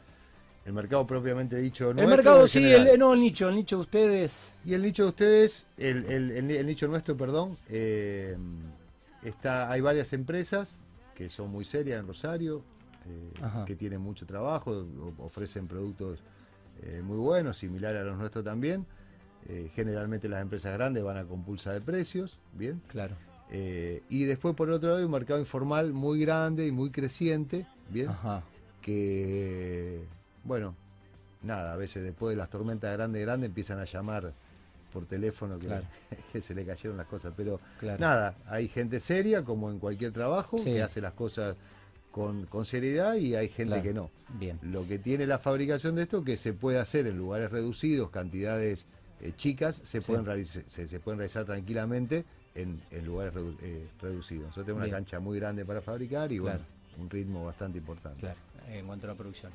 El 0.65 0.73
mercado 0.73 1.05
propiamente 1.05 1.57
dicho. 1.57 1.91
El 1.91 2.07
mercado, 2.07 2.47
sí, 2.47 2.63
el, 2.63 2.97
no, 2.97 3.13
el 3.13 3.19
nicho, 3.19 3.49
el 3.49 3.55
nicho 3.55 3.77
de 3.77 3.81
ustedes. 3.81 4.55
Y 4.63 4.73
el 4.73 4.81
nicho 4.81 5.03
de 5.03 5.09
ustedes, 5.09 5.67
el, 5.77 6.05
el 6.05 6.65
nicho 6.65 6.87
nuestro, 6.87 7.17
perdón, 7.17 7.57
eh, 7.67 8.37
está, 9.23 9.71
hay 9.71 9.81
varias 9.81 10.13
empresas 10.13 10.77
que 11.15 11.29
son 11.29 11.51
muy 11.51 11.65
serias 11.65 11.99
en 11.99 12.07
Rosario, 12.07 12.63
que 13.65 13.75
tienen 13.75 14.01
mucho 14.01 14.25
trabajo, 14.25 14.85
ofrecen 15.19 15.67
productos 15.67 16.19
eh, 16.83 17.01
muy 17.03 17.17
buenos, 17.17 17.57
similar 17.57 17.95
a 17.95 18.03
los 18.03 18.17
nuestros 18.17 18.43
también. 18.43 18.85
Eh, 19.47 19.71
generalmente 19.75 20.29
las 20.29 20.41
empresas 20.41 20.73
grandes 20.73 21.03
van 21.03 21.17
a 21.17 21.25
compulsa 21.25 21.73
de 21.73 21.81
precios, 21.81 22.39
¿bien? 22.53 22.81
Claro. 22.87 23.15
Eh, 23.49 24.01
y 24.09 24.23
después, 24.25 24.55
por 24.55 24.69
otro 24.69 24.89
lado, 24.89 24.99
hay 24.99 25.05
un 25.05 25.11
mercado 25.11 25.39
informal 25.39 25.93
muy 25.93 26.19
grande 26.21 26.67
y 26.67 26.71
muy 26.71 26.89
creciente, 26.91 27.67
¿bien? 27.91 28.09
Ajá. 28.09 28.43
Que, 28.81 29.99
bueno, 30.43 30.75
nada, 31.43 31.73
a 31.73 31.75
veces 31.75 32.03
después 32.03 32.31
de 32.31 32.37
las 32.37 32.49
tormentas 32.49 32.91
grandes, 32.95 33.21
grandes 33.21 33.47
empiezan 33.49 33.79
a 33.79 33.85
llamar 33.85 34.33
por 34.93 35.05
teléfono 35.05 35.57
que, 35.59 35.67
Claro. 35.67 35.85
que 36.33 36.41
se 36.41 36.53
le 36.55 36.65
cayeron 36.65 36.97
las 36.97 37.07
cosas. 37.07 37.33
Pero 37.35 37.59
Claro. 37.79 37.99
nada, 37.99 38.35
hay 38.47 38.67
gente 38.67 38.99
seria, 38.99 39.43
como 39.43 39.69
en 39.71 39.79
cualquier 39.79 40.11
trabajo, 40.11 40.57
Sí. 40.57 40.65
que 40.73 40.81
hace 40.81 40.99
las 41.01 41.13
cosas 41.13 41.55
con, 42.11 42.45
con 42.47 42.65
seriedad 42.65 43.15
y 43.15 43.35
hay 43.35 43.47
gente 43.47 43.67
Claro. 43.75 43.83
que 43.83 43.93
no. 43.93 44.09
Bien. 44.39 44.59
Lo 44.63 44.85
que 44.87 44.99
tiene 44.99 45.25
la 45.25 45.39
fabricación 45.39 45.95
de 45.95 46.03
esto 46.03 46.23
que 46.23 46.35
se 46.37 46.51
puede 46.53 46.77
hacer 46.79 47.07
en 47.07 47.17
lugares 47.17 47.51
reducidos, 47.51 48.09
cantidades 48.09 48.85
eh, 49.21 49.33
chicas, 49.37 49.79
se, 49.83 50.01
Sí. 50.01 50.07
pueden 50.07 50.25
realiz- 50.25 50.63
se, 50.65 50.87
se 50.87 50.99
pueden 50.99 51.19
realizar 51.19 51.45
tranquilamente 51.45 52.25
en, 52.55 52.81
en 52.91 53.05
lugares 53.05 53.33
redu- 53.35 53.55
eh, 53.61 53.87
reducidos. 54.01 54.47
Nosotros 54.47 54.65
tenemos 54.65 54.81
Bien. 54.83 54.93
una 54.93 54.97
cancha 54.97 55.19
muy 55.19 55.39
grande 55.39 55.63
para 55.63 55.79
fabricar 55.81 56.31
y 56.31 56.39
bueno. 56.39 56.59
Un 56.97 57.09
ritmo 57.09 57.45
bastante 57.45 57.77
importante. 57.77 58.19
Claro, 58.21 58.39
en 58.69 58.85
cuanto 58.85 59.07
a 59.07 59.09
la 59.09 59.15
producción. 59.15 59.51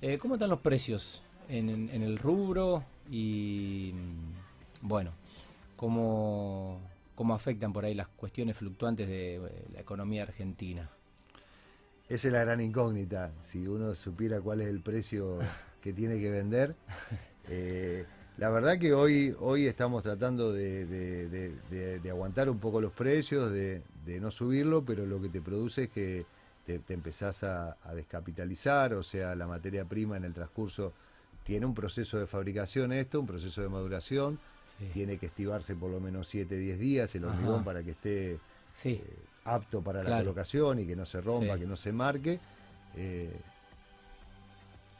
Eh, 0.00 0.18
¿Cómo 0.18 0.34
están 0.34 0.50
los 0.50 0.60
precios 0.60 1.22
en, 1.48 1.68
en- 1.68 1.90
en 1.90 2.02
el 2.02 2.18
rubro? 2.18 2.84
Y 3.10 3.92
mm, 3.94 4.86
bueno, 4.88 5.12
¿cómo, 5.76 6.80
¿cómo 7.14 7.34
afectan 7.34 7.72
por 7.72 7.84
ahí 7.84 7.94
las 7.94 8.08
cuestiones 8.08 8.56
fluctuantes 8.56 9.08
de 9.08 9.36
eh, 9.36 9.40
la 9.72 9.80
economía 9.80 10.22
argentina? 10.24 10.88
Esa 12.08 12.28
es 12.28 12.32
la 12.32 12.40
gran 12.44 12.60
incógnita. 12.60 13.32
Si 13.40 13.66
uno 13.66 13.94
supiera 13.94 14.40
cuál 14.40 14.60
es 14.60 14.68
el 14.68 14.80
precio 14.80 15.38
que 15.80 15.92
tiene 15.92 16.18
que 16.18 16.30
vender. 16.30 16.74
Eh, 17.48 18.04
la 18.38 18.50
verdad 18.50 18.78
que 18.78 18.92
hoy, 18.94 19.34
hoy 19.40 19.66
estamos 19.66 20.04
tratando 20.04 20.52
de, 20.52 20.86
de- 20.86 21.28
de- 21.28 21.56
de- 21.70 21.98
de 21.98 22.10
aguantar 22.10 22.48
un 22.48 22.60
poco 22.60 22.80
los 22.80 22.92
precios, 22.92 23.50
de 23.50 23.82
no 24.20 24.30
subirlo, 24.30 24.84
pero 24.84 25.04
lo 25.06 25.20
que 25.20 25.28
te 25.28 25.40
produce 25.42 25.82
es 25.84 25.90
que 25.90 26.24
te, 26.66 26.78
te 26.78 26.94
empezás 26.94 27.42
a, 27.44 27.76
a 27.82 27.94
descapitalizar, 27.94 28.94
o 28.94 29.02
sea, 29.02 29.34
la 29.34 29.46
materia 29.46 29.84
prima 29.84 30.16
en 30.16 30.24
el 30.24 30.32
transcurso 30.32 30.92
tiene 31.44 31.66
un 31.66 31.74
proceso 31.74 32.18
de 32.18 32.26
fabricación 32.26 32.92
esto, 32.92 33.18
un 33.20 33.26
proceso 33.26 33.60
de 33.62 33.68
maduración, 33.68 34.38
Sí, 34.78 34.88
tiene 34.94 35.18
que 35.18 35.26
estivarse 35.26 35.74
por 35.74 35.90
lo 35.90 35.98
menos 36.00 36.28
7, 36.28 36.56
10 36.56 36.78
días 36.78 37.12
el 37.16 37.24
Ajá. 37.24 37.34
hormigón 37.34 37.64
para 37.64 37.82
que 37.82 37.90
esté 37.90 38.38
sí, 38.72 39.02
eh, 39.04 39.16
apto 39.44 39.82
para 39.82 40.04
la 40.04 40.18
colocación 40.18 40.78
y 40.78 40.86
que 40.86 40.94
no 40.94 41.04
se 41.04 41.20
rompa, 41.20 41.54
Sí. 41.54 41.60
que 41.60 41.66
no 41.66 41.76
se 41.76 41.92
marque. 41.92 42.38
eh, 42.94 43.30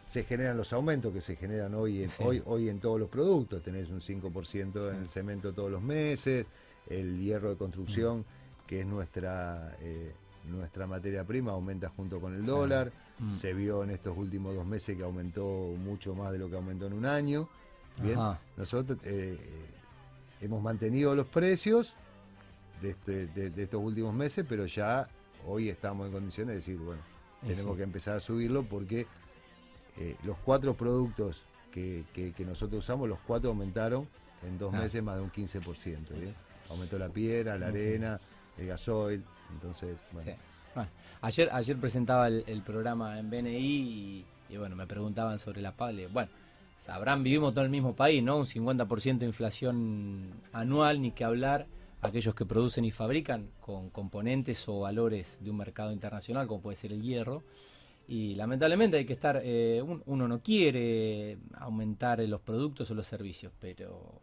se 0.06 0.24
generan 0.24 0.56
los 0.56 0.72
aumentos 0.72 1.12
que 1.12 1.20
se 1.20 1.36
generan 1.36 1.74
hoy 1.74 2.02
en, 2.02 2.08
Sí. 2.08 2.22
hoy, 2.24 2.42
hoy 2.44 2.68
en 2.68 2.80
todos 2.80 2.98
los 3.00 3.08
productos. 3.08 3.62
Tenés 3.62 3.88
un 3.90 4.00
5% 4.00 4.80
Sí. 4.80 4.88
en 4.96 5.02
el 5.02 5.08
cemento 5.08 5.52
todos 5.54 5.70
los 5.70 5.80
meses, 5.80 6.44
el 6.88 7.18
hierro 7.20 7.50
de 7.50 7.56
construcción, 7.56 8.20
Mm. 8.20 8.66
que 8.66 8.80
es 8.80 8.86
nuestra, 8.86 9.74
eh, 9.80 10.12
nuestra 10.44 10.86
materia 10.86 11.24
prima, 11.24 11.52
aumenta 11.52 11.88
junto 11.88 12.20
con 12.20 12.34
el 12.34 12.44
dólar. 12.44 12.92
Mm. 13.18 13.32
Se 13.32 13.52
vio 13.54 13.84
en 13.84 13.90
estos 13.90 14.16
últimos 14.16 14.54
dos 14.54 14.66
meses 14.66 14.96
que 14.96 15.02
aumentó 15.04 15.44
mucho 15.78 16.14
más 16.14 16.32
de 16.32 16.38
lo 16.38 16.48
que 16.50 16.56
aumentó 16.56 16.86
en 16.86 16.92
un 16.94 17.06
año. 17.06 17.48
Bien, 18.02 18.18
Ajá. 18.18 18.40
nosotros 18.56 18.98
eh, 19.04 19.36
eh, 19.40 19.64
hemos 20.40 20.62
mantenido 20.62 21.14
los 21.14 21.26
precios 21.26 21.94
de, 22.80 22.90
este- 22.90 23.26
de- 23.28 23.50
de 23.50 23.62
estos 23.62 23.80
últimos 23.82 24.14
meses, 24.14 24.44
pero 24.48 24.66
ya 24.66 25.08
hoy 25.46 25.68
estamos 25.68 26.06
en 26.06 26.12
condiciones 26.12 26.48
de 26.48 26.54
decir, 26.56 26.78
bueno, 26.78 27.02
tenemos 27.42 27.72
sí. 27.72 27.76
que 27.76 27.82
empezar 27.82 28.16
a 28.16 28.20
subirlo 28.20 28.62
porque 28.64 29.06
eh, 29.98 30.16
los 30.24 30.38
cuatro 30.38 30.74
productos 30.74 31.44
que, 31.70 32.04
que- 32.12 32.32
que 32.32 32.44
nosotros 32.44 32.80
usamos, 32.84 33.08
los 33.08 33.18
cuatro 33.26 33.50
aumentaron 33.50 34.08
en 34.42 34.58
dos 34.58 34.74
Ah. 34.74 34.78
meses 34.78 35.02
más 35.02 35.16
de 35.16 35.22
un 35.22 35.30
15%. 35.30 36.14
¿bien? 36.18 36.34
Aumentó 36.70 36.98
la 36.98 37.08
piedra, 37.08 37.58
la 37.58 37.68
arena, 37.68 38.18
el 38.58 38.66
gasoil, 38.66 39.22
entonces, 39.52 39.96
bueno, 40.12 40.32
ayer, 41.22 41.48
ayer 41.52 41.76
presentaba 41.76 42.28
el, 42.28 42.62
programa 42.62 43.18
en 43.18 43.30
BNI 43.30 44.24
y, 44.48 44.56
bueno, 44.56 44.76
me 44.76 44.86
preguntaban 44.86 45.38
sobre 45.38 45.60
la 45.62 45.72
pale. 45.72 46.06
Bueno, 46.08 46.30
sabrán, 46.76 47.22
vivimos 47.22 47.54
todo 47.54 47.64
el 47.64 47.70
mismo 47.70 47.94
país, 47.94 48.22
¿no? 48.22 48.38
Un 48.38 48.46
50% 48.46 49.18
de 49.18 49.26
inflación 49.26 50.30
anual, 50.52 51.00
ni 51.00 51.12
que 51.12 51.24
hablar 51.24 51.66
aquellos 52.02 52.34
que 52.34 52.44
producen 52.44 52.84
y 52.84 52.90
fabrican 52.90 53.48
con 53.60 53.90
componentes 53.90 54.68
o 54.68 54.80
valores 54.80 55.38
de 55.40 55.50
un 55.50 55.56
mercado 55.56 55.92
internacional, 55.92 56.46
como 56.46 56.60
puede 56.60 56.76
ser 56.76 56.92
el 56.92 57.02
hierro. 57.02 57.44
Y 58.08 58.34
lamentablemente 58.34 58.96
hay 58.96 59.04
que 59.06 59.12
estar, 59.12 59.40
eh, 59.44 59.80
un- 59.80 60.02
uno 60.06 60.26
no 60.26 60.40
quiere 60.42 61.38
aumentar 61.54 62.18
los 62.20 62.40
productos 62.40 62.90
o 62.90 62.94
los 62.94 63.06
servicios, 63.06 63.52
pero 63.60 64.20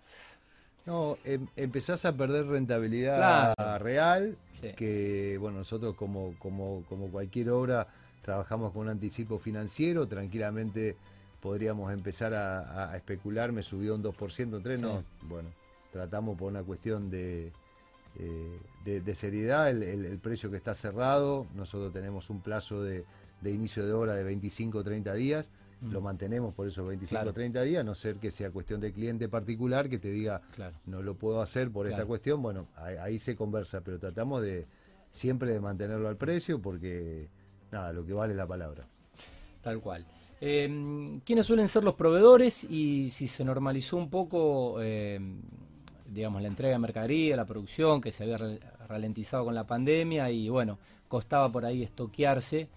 No, 0.86 1.18
em- 1.24 1.48
empezás 1.56 2.06
a 2.06 2.16
perder 2.16 2.48
rentabilidad 2.48 3.54
Claro. 3.56 3.84
real, 3.84 4.38
Sí. 4.54 4.70
que 4.76 5.38
bueno, 5.40 5.60
nosotros 5.60 5.96
como, 5.96 6.34
como, 6.40 6.84
como 6.90 7.10
cualquier 7.10 7.50
obra 7.52 7.88
trabajamos 8.24 8.72
con 8.72 8.84
un 8.84 8.90
anticipo 8.90 9.38
financiero, 9.40 10.08
tranquilamente 10.08 10.96
podríamos 11.42 11.94
empezar 11.94 12.34
a, 12.34 12.92
a 12.92 12.98
especular, 12.98 13.52
me 13.52 13.64
subió 13.64 13.96
un 13.96 14.02
2%, 14.04 14.58
un 14.58 14.64
3%, 14.64 14.78
Sí. 14.78 14.82
no, 14.84 15.04
bueno, 15.28 15.50
tratamos 15.92 16.38
por 16.38 16.52
una 16.52 16.64
cuestión 16.64 17.10
de, 17.10 17.52
eh, 18.20 18.60
de, 18.84 19.02
de 19.02 19.16
seriedad, 19.16 19.70
el, 19.70 19.84
el- 19.84 20.06
el 20.06 20.18
precio 20.18 20.50
que 20.50 20.58
está 20.58 20.74
cerrado, 20.74 21.46
nosotros 21.56 21.94
tenemos 21.94 22.30
un 22.30 22.42
plazo 22.42 22.82
de, 22.84 23.06
de 23.42 23.52
inicio 23.52 23.86
de 23.86 23.94
obra 23.94 24.16
de 24.16 24.24
25 24.24 24.80
o 24.80 24.84
30 24.84 25.14
días, 25.14 25.50
Mm. 25.82 25.92
lo 25.92 26.02
mantenemos 26.02 26.54
por 26.54 26.68
esos 26.68 26.88
25 26.88 27.18
o 27.18 27.22
Claro. 27.22 27.34
30 27.34 27.62
días, 27.64 27.82
a 27.82 27.84
no 27.84 27.96
ser 27.96 28.18
que 28.18 28.32
sea 28.32 28.52
cuestión 28.52 28.82
de 28.82 28.92
cliente 28.92 29.30
particular 29.30 29.88
que 29.90 29.98
te 29.98 30.10
diga, 30.10 30.42
claro. 30.56 30.76
no 30.86 31.02
lo 31.02 31.16
puedo 31.16 31.42
hacer 31.42 31.72
por 31.72 31.88
esta 31.88 32.06
cuestión, 32.06 32.42
bueno, 32.42 32.68
ahí, 32.76 32.96
ahí 32.98 33.20
se 33.20 33.36
conversa, 33.36 33.82
pero 33.82 33.98
tratamos 33.98 34.42
de 34.42 34.68
siempre 35.12 35.52
de 35.52 35.60
mantenerlo 35.60 36.10
al 36.10 36.18
precio 36.18 36.62
porque, 36.62 37.30
nada, 37.72 37.94
lo 37.94 38.06
que 38.06 38.14
vale 38.14 38.34
es 38.34 38.38
la 38.38 38.48
palabra. 38.48 38.86
Tal 39.62 39.80
cual. 39.80 40.06
Eh, 40.42 41.20
¿Quiénes 41.26 41.46
suelen 41.46 41.68
ser 41.68 41.84
los 41.84 41.96
proveedores 41.96 42.64
y 42.64 43.10
si 43.10 43.28
se 43.28 43.44
normalizó 43.44 43.98
un 43.98 44.10
poco, 44.10 44.78
eh, 44.82 45.20
digamos, 46.08 46.42
la 46.42 46.48
entrega 46.48 46.74
de 46.74 46.80
mercadería, 46.80 47.36
la 47.36 47.46
producción, 47.46 48.00
que 48.00 48.12
se 48.12 48.24
había 48.24 48.38
ralentizado 48.88 49.46
con 49.46 49.56
la 49.56 49.66
pandemia 49.68 50.30
y 50.32 50.48
bueno, 50.50 50.80
costaba 51.08 51.52
por 51.52 51.66
ahí 51.66 51.84
estoquearse, 51.84 52.70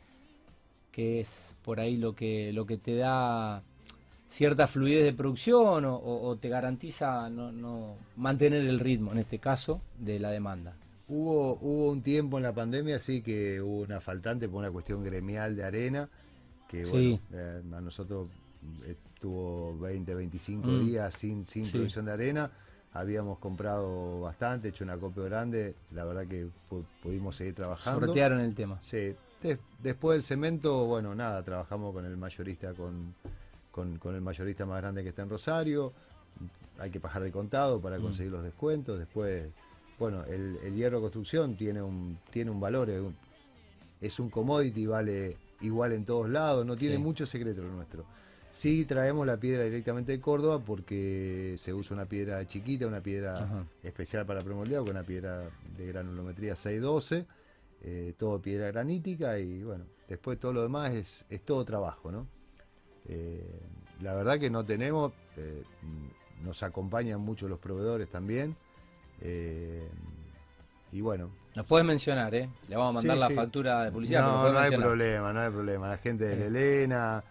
que 0.93 1.21
es 1.21 1.57
por 1.65 1.81
ahí 1.81 1.97
lo 1.97 2.15
que, 2.15 2.53
lo 2.53 2.67
que 2.67 2.77
te 2.77 2.95
da 2.97 3.63
cierta 4.29 4.67
fluidez 4.67 5.05
de 5.05 5.13
producción 5.13 5.85
o, 5.87 6.37
te 6.41 6.49
garantiza 6.49 7.29
no, 7.29 7.51
no 7.51 7.97
mantener 8.17 8.65
el 8.67 8.79
ritmo, 8.79 9.13
en 9.13 9.19
este 9.19 9.39
caso, 9.39 9.81
de 9.99 10.19
la 10.21 10.31
demanda? 10.31 10.75
Hubo, 11.09 11.59
hubo 11.61 11.91
un 11.91 12.03
tiempo 12.03 12.39
en 12.39 12.45
la 12.45 12.53
pandemia, 12.55 12.99
sí, 12.99 13.21
que 13.23 13.61
hubo 13.61 13.81
una 13.83 14.01
faltante 14.01 14.49
por 14.49 14.61
una 14.61 14.71
cuestión 14.71 15.03
gremial 15.03 15.57
de 15.57 15.65
arena, 15.65 16.09
que 16.69 16.87
Sí. 16.87 16.93
bueno, 16.93 17.19
eh, 17.33 17.63
a 17.77 17.81
nosotros 17.81 18.29
estuvo 18.87 19.77
20, 19.79 20.15
25 20.15 20.69
Mm. 20.69 20.81
días 20.87 21.15
sin, 21.15 21.45
sin 21.45 21.65
Sí. 21.65 21.73
producción 21.73 22.07
de 22.07 22.13
arena. 22.13 22.51
Habíamos 22.95 23.39
comprado 23.39 24.21
bastante, 24.21 24.69
hecho 24.69 24.85
una 24.85 24.97
copia 24.99 25.25
grande, 25.25 25.75
la 25.93 26.05
verdad 26.05 26.27
que 26.27 26.47
pu- 26.71 26.85
pudimos 27.03 27.37
seguir 27.37 27.55
trabajando. 27.55 28.07
Sortearon 28.07 28.41
el 28.41 28.55
tema. 28.55 28.79
Sí, 28.83 29.15
de- 29.43 29.59
después 29.83 30.17
del 30.17 30.23
cemento, 30.23 30.85
bueno, 30.87 31.15
nada, 31.15 31.43
trabajamos 31.43 31.93
con 31.93 32.05
el 32.05 32.17
mayorista, 32.17 32.73
con, 32.75 33.15
con, 33.71 33.99
con 33.99 34.15
el 34.15 34.21
mayorista 34.21 34.65
más 34.67 34.81
grande 34.81 35.03
que 35.03 35.11
está 35.11 35.23
en 35.23 35.31
Rosario. 35.31 35.93
Hay 36.79 36.91
que 36.91 37.01
pagar 37.01 37.23
de 37.23 37.31
contado 37.33 37.81
para 37.81 37.99
Mm. 37.99 38.03
conseguir 38.03 38.33
los 38.33 38.43
descuentos. 38.43 38.99
Después, 38.99 39.49
bueno, 39.99 40.25
el, 40.25 40.59
el 40.65 40.75
hierro 40.75 40.99
de 40.99 41.03
construcción 41.03 41.57
tiene 41.57 41.83
un, 41.83 42.19
tiene 42.31 42.51
un 42.51 42.61
valor, 42.61 42.91
es 42.91 43.01
un, 43.01 43.15
es 44.01 44.19
un 44.19 44.31
commodity, 44.31 44.87
vale 44.87 45.37
igual 45.61 45.93
en 45.93 46.05
todos 46.05 46.29
lados, 46.29 46.67
no 46.67 46.75
tiene 46.77 46.97
Sí. 46.97 47.03
mucho 47.03 47.25
secreto 47.27 47.63
lo 47.63 47.69
nuestro. 47.71 48.05
Sí 48.51 48.85
traemos 48.85 49.27
la 49.27 49.39
piedra 49.39 49.65
directamente 49.65 50.13
de 50.13 50.21
Córdoba 50.21 50.59
porque 50.59 51.55
se 51.57 51.73
usa 51.73 51.95
una 51.95 52.05
piedra 52.05 52.45
chiquita, 52.47 52.87
una 52.87 53.01
piedra 53.01 53.35
Ajá. 53.35 53.65
especial 53.83 54.27
para 54.27 54.41
premoldeado, 54.43 54.85
con 54.85 54.91
una 54.97 55.05
piedra 55.05 55.45
de 55.79 55.87
granulometría 55.87 56.55
612, 56.57 57.25
eh, 57.85 58.15
todo 58.17 58.41
piedra 58.41 58.71
granítica 58.71 59.39
y 59.41 59.65
bueno, 59.65 59.85
después 60.09 60.39
todo 60.39 60.53
lo 60.53 60.63
demás 60.63 60.93
es, 60.93 61.25
es 61.29 61.41
todo 61.43 61.65
trabajo, 61.65 62.13
¿no? 62.13 62.29
Eh, 63.09 63.61
la 64.01 64.15
verdad 64.15 64.39
que 64.39 64.51
no 64.51 64.65
tenemos, 64.65 65.13
eh, 65.37 65.65
nos 66.45 66.63
acompañan 66.63 67.21
mucho 67.21 67.49
los 67.49 67.59
proveedores 67.59 68.09
también. 68.09 68.55
y 70.93 71.01
bueno, 71.01 71.31
Nos 71.57 71.67
puedes 71.67 71.85
mencionar, 71.87 72.33
¿eh? 72.37 72.49
Le 72.69 72.77
vamos 72.77 72.91
a 72.91 72.93
mandar 72.95 73.17
Sí, 73.17 73.21
la 73.21 73.29
sí. 73.29 73.35
factura 73.35 73.85
de 73.85 73.91
publicidad. 73.93 74.23
no, 74.23 74.53
no 74.53 74.59
hay 74.59 74.71
problema, 74.77 75.33
no 75.33 75.41
hay 75.41 75.51
problema. 75.51 75.89
La 75.89 75.99
gente 75.99 76.25
de. 76.25 76.47
Elena, 76.47 77.23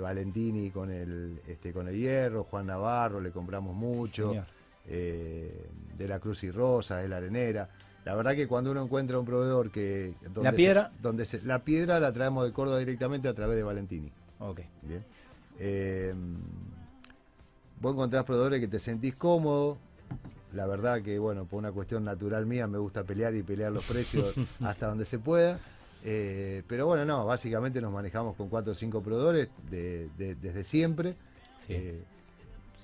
Valentini 0.00 0.70
con 0.70 0.90
el, 0.90 1.38
este, 1.46 1.72
con 1.72 1.86
el 1.88 1.96
hierro, 1.96 2.44
Juan 2.44 2.66
Navarro, 2.66 3.20
le 3.20 3.30
compramos 3.30 3.74
mucho. 3.74 4.32
de 4.86 6.08
la 6.08 6.18
Cruz 6.18 6.44
y 6.44 6.50
Rosa, 6.50 6.96
de 6.98 7.08
la 7.08 7.18
Arenera. 7.18 7.68
La 8.06 8.14
verdad 8.14 8.34
que 8.36 8.46
cuando 8.46 8.70
uno 8.70 8.82
encuentra 8.84 9.18
un 9.18 9.26
proveedor 9.26 9.70
que... 9.70 10.14
Donde 10.22 10.42
¿La 10.44 10.50
se- 10.52 10.56
piedra? 10.56 10.92
donde 11.02 11.26
se- 11.26 11.42
la 11.42 11.58
piedra 11.64 11.98
la 12.00 12.12
traemos 12.12 12.44
de 12.46 12.52
Córdoba 12.52 12.78
directamente 12.78 13.26
a 13.28 13.34
través 13.34 13.56
de 13.56 13.64
Valentini. 13.64 14.10
Ok. 14.38 14.60
Bien. 14.82 15.04
Eh, 15.58 16.14
vos 17.80 17.92
encontrás 17.94 18.24
proveedores 18.24 18.60
que 18.60 18.68
te 18.68 18.78
sentís 18.78 19.16
cómodo. 19.16 19.76
La 20.54 20.66
verdad 20.66 21.02
que, 21.02 21.18
bueno, 21.18 21.46
por 21.46 21.58
una 21.58 21.72
cuestión 21.72 22.04
natural 22.04 22.46
mía 22.46 22.66
me 22.68 22.78
gusta 22.78 23.02
pelear 23.02 23.34
y 23.34 23.42
pelear 23.42 23.72
los 23.72 23.84
precios 23.84 24.34
hasta 24.60 24.86
donde 24.86 25.04
se 25.04 25.18
pueda. 25.18 25.58
Eh, 26.04 26.62
pero 26.68 26.86
bueno, 26.86 27.04
no, 27.04 27.26
básicamente 27.26 27.80
nos 27.80 27.92
manejamos 27.92 28.36
con 28.36 28.48
cuatro 28.48 28.70
o 28.70 28.74
cinco 28.76 29.02
proveedores 29.02 29.48
de- 29.68 30.08
de- 30.16 30.36
desde 30.36 30.62
siempre. 30.62 31.16
Sí. 31.58 31.72
Eh, 31.72 32.04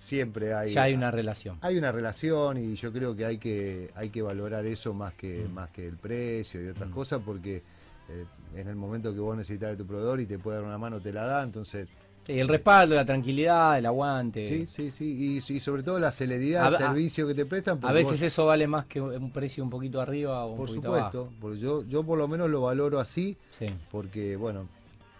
siempre 0.02 0.52
hay... 0.52 0.70
Ya 0.70 0.82
hay 0.82 0.94
una 0.94 1.10
relación. 1.10 1.58
Hay 1.60 1.78
una 1.78 1.92
relación 1.92 2.58
y 2.58 2.74
yo 2.74 2.92
creo 2.92 3.14
que 3.14 3.24
hay 3.24 3.38
que, 3.38 3.90
hay 3.94 4.08
que 4.10 4.20
valorar 4.22 4.66
eso 4.66 4.92
más 4.92 5.14
que, 5.14 5.44
Mm. 5.48 5.52
más 5.54 5.70
que 5.70 5.86
el 5.86 5.96
precio 5.96 6.62
y 6.62 6.68
otras 6.68 6.88
Mm. 6.90 6.92
cosas 6.92 7.20
porque 7.24 7.62
eh, 8.08 8.24
en 8.56 8.68
el 8.68 8.74
momento 8.76 9.14
que 9.14 9.20
vos 9.20 9.36
necesitas 9.36 9.70
de 9.70 9.76
tu 9.76 9.86
proveedor 9.86 10.20
y 10.20 10.26
te 10.26 10.38
puede 10.38 10.58
dar 10.58 10.66
una 10.66 10.76
mano, 10.78 11.00
te 11.00 11.12
la 11.12 11.24
da, 11.24 11.42
entonces... 11.44 11.88
Sí, 12.26 12.38
el 12.38 12.46
respaldo, 12.46 12.94
la 12.94 13.04
tranquilidad, 13.04 13.78
el 13.78 13.86
aguante. 13.86 14.46
Sí, 14.48 14.66
sí, 14.66 14.90
sí, 14.92 15.04
y, 15.36 15.40
sí, 15.40 15.58
sobre 15.58 15.82
todo 15.82 15.98
la 15.98 16.12
celeridad 16.12 16.72
a- 16.72 16.78
servicio 16.78 17.26
que 17.26 17.34
te 17.34 17.46
prestan. 17.46 17.78
A 17.82 17.92
veces 17.92 18.12
vos- 18.12 18.22
eso 18.22 18.46
vale 18.46 18.66
más 18.68 18.86
que 18.86 19.00
un 19.00 19.30
precio 19.32 19.64
un 19.64 19.70
poquito 19.70 20.00
arriba 20.00 20.44
o 20.44 20.50
un 20.52 20.56
Por 20.56 20.66
poquito 20.68 20.88
supuesto, 20.88 21.18
abajo. 21.22 21.32
porque 21.40 21.58
yo, 21.58 21.84
yo 21.88 22.02
por 22.04 22.18
lo 22.18 22.28
menos 22.28 22.48
lo 22.50 22.60
valoro 22.60 23.00
así, 23.00 23.36
Sí. 23.50 23.66
porque 23.90 24.36
bueno, 24.36 24.68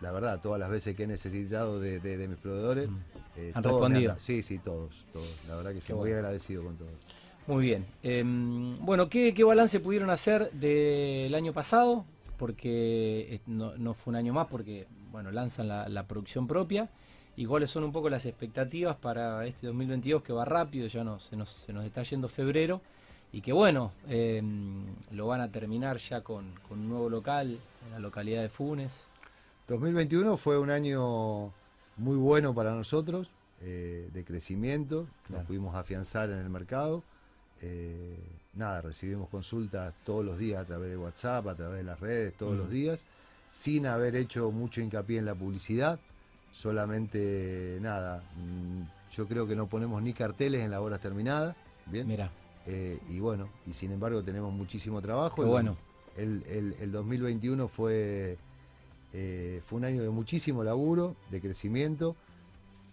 la 0.01 0.13
verdad, 0.13 0.41
todas 0.41 0.61
las 0.61 0.71
veces 0.71 0.95
que 0.95 1.05
he 1.05 1.07
necesitado 1.09 1.81
de, 1.81 1.99
de- 1.99 2.17
de 2.19 2.29
mis 2.29 2.39
proveedores, 2.39 2.89
Mm. 2.89 2.97
Eh, 3.37 3.53
Han 3.55 3.63
todos 3.63 3.81
respondido. 3.81 4.17
sí, 4.19 4.43
sí, 4.43 4.59
todos, 4.59 5.05
todos. 5.13 5.39
La 5.49 5.57
verdad 5.57 5.73
que 5.73 5.81
sí, 5.81 5.93
muy 5.93 6.13
agradecido 6.13 6.63
con 6.65 6.77
todos. 6.77 6.91
Muy 7.47 7.65
bien. 7.65 7.87
Eh, 8.03 8.23
bueno, 8.81 9.09
¿qué, 9.09 9.35
qué 9.35 9.43
balance 9.45 9.81
pudieron 9.81 10.11
hacer 10.11 10.51
del 10.53 11.35
año 11.35 11.53
pasado? 11.53 12.05
Porque 12.39 13.35
eh, 13.35 13.41
no, 13.47 13.77
no 13.77 13.95
fue 13.95 14.13
un 14.13 14.17
año 14.17 14.33
más, 14.33 14.47
porque 14.49 14.87
bueno, 15.11 15.31
lanzan 15.31 15.69
la, 15.69 15.89
la 15.89 16.07
producción 16.07 16.47
propia. 16.47 16.89
¿Y 17.35 17.47
cuáles 17.47 17.71
son 17.71 17.83
un 17.85 17.93
poco 17.93 18.11
las 18.11 18.27
expectativas 18.27 18.95
para 18.97 19.47
este 19.47 19.67
2022 19.67 20.23
que 20.23 20.33
va 20.33 20.45
rápido? 20.45 20.87
Ya 20.87 21.03
no, 21.03 21.19
se, 21.19 21.35
nos, 21.37 21.49
se 21.51 21.73
nos 21.73 21.85
está 21.85 22.03
yendo 22.03 22.29
febrero. 22.29 22.81
Y 23.33 23.41
que 23.41 23.53
bueno, 23.53 23.93
eh, 24.09 24.43
lo 25.11 25.27
van 25.27 25.41
a 25.41 25.51
terminar 25.51 25.97
ya 25.97 26.21
con, 26.21 26.53
con 26.69 26.81
un 26.81 26.89
nuevo 26.91 27.09
local 27.09 27.59
en 27.87 27.91
la 27.91 27.99
localidad 27.99 28.43
de 28.43 28.51
Funes. 28.51 29.07
2021 29.69 30.37
fue 30.37 30.59
un 30.59 30.69
año 30.71 31.51
muy 31.97 32.17
bueno 32.17 32.55
para 32.55 32.75
nosotros, 32.75 33.31
eh, 33.61 34.09
de 34.13 34.25
crecimiento, 34.25 35.07
Claro. 35.27 35.41
nos 35.43 35.47
pudimos 35.47 35.75
afianzar 35.75 36.31
en 36.31 36.39
el 36.39 36.49
mercado. 36.51 37.03
eh, 37.65 38.19
nada, 38.55 38.81
recibimos 38.81 39.29
consultas 39.29 39.95
todos 40.05 40.25
los 40.25 40.37
días 40.37 40.61
a 40.61 40.65
través 40.65 40.91
de 40.91 40.97
WhatsApp, 40.97 41.47
a 41.47 41.55
través 41.55 41.77
de 41.79 41.85
las 41.85 42.01
redes, 42.01 42.37
todos 42.37 42.55
Mm. 42.55 42.59
los 42.59 42.71
días, 42.71 43.05
sin 43.53 43.87
haber 43.87 44.17
hecho 44.17 44.51
mucho 44.51 44.81
hincapié 44.81 45.19
en 45.19 45.27
la 45.27 45.35
publicidad, 45.37 46.01
solamente 46.51 47.79
nada, 47.81 48.23
mm, 48.37 48.83
yo 49.15 49.29
creo 49.29 49.47
que 49.47 49.55
no 49.55 49.67
ponemos 49.69 50.03
ni 50.03 50.13
carteles 50.13 50.63
en 50.63 50.71
las 50.73 50.81
horas 50.81 51.01
terminadas, 51.01 51.55
¿bien? 51.87 52.07
Mira, 52.09 52.31
Eh, 52.67 52.99
y 53.11 53.19
bueno, 53.19 53.49
y 53.67 53.73
sin 53.73 53.91
embargo 53.93 54.23
tenemos 54.23 54.53
muchísimo 54.53 55.01
trabajo. 55.03 55.35
Qué 55.35 55.43
bueno. 55.49 55.77
El, 56.17 56.45
el- 56.49 56.75
el 56.81 56.93
2021 56.93 57.67
fue, 57.69 58.39
eh, 59.13 59.61
fue 59.67 59.79
un 59.79 59.85
año 59.85 60.03
de 60.03 60.11
muchísimo 60.11 60.63
laburo, 60.65 61.17
de 61.31 61.41
crecimiento. 61.41 62.17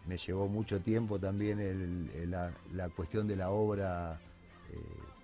Me 0.07 0.17
llevó 0.17 0.47
mucho 0.47 0.79
tiempo 0.79 1.19
también 1.19 1.59
el- 1.59 2.09
el- 2.15 2.31
la, 2.31 2.51
la 2.73 2.89
cuestión 2.89 3.27
de 3.27 3.35
la 3.35 3.49
obra, 3.51 4.19
eh, 4.71 4.77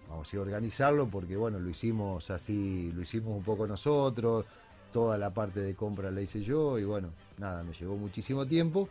vamos 0.08 0.28
a 0.28 0.28
decir, 0.28 0.40
organizarlo, 0.40 1.08
porque 1.08 1.36
bueno, 1.36 1.60
lo 1.60 1.70
hicimos 1.70 2.30
así, 2.30 2.92
lo 2.94 3.02
hicimos 3.02 3.36
un 3.36 3.44
poco 3.44 3.66
nosotros, 3.68 4.46
toda 4.94 5.18
la 5.18 5.32
parte 5.32 5.60
de 5.60 5.76
compra 5.76 6.12
la 6.12 6.22
hice 6.22 6.42
yo 6.42 6.78
y 6.80 6.84
bueno, 6.84 7.10
nada, 7.38 7.64
me 7.64 7.74
llevó 7.74 7.98
muchísimo 7.98 8.46
tiempo, 8.46 8.88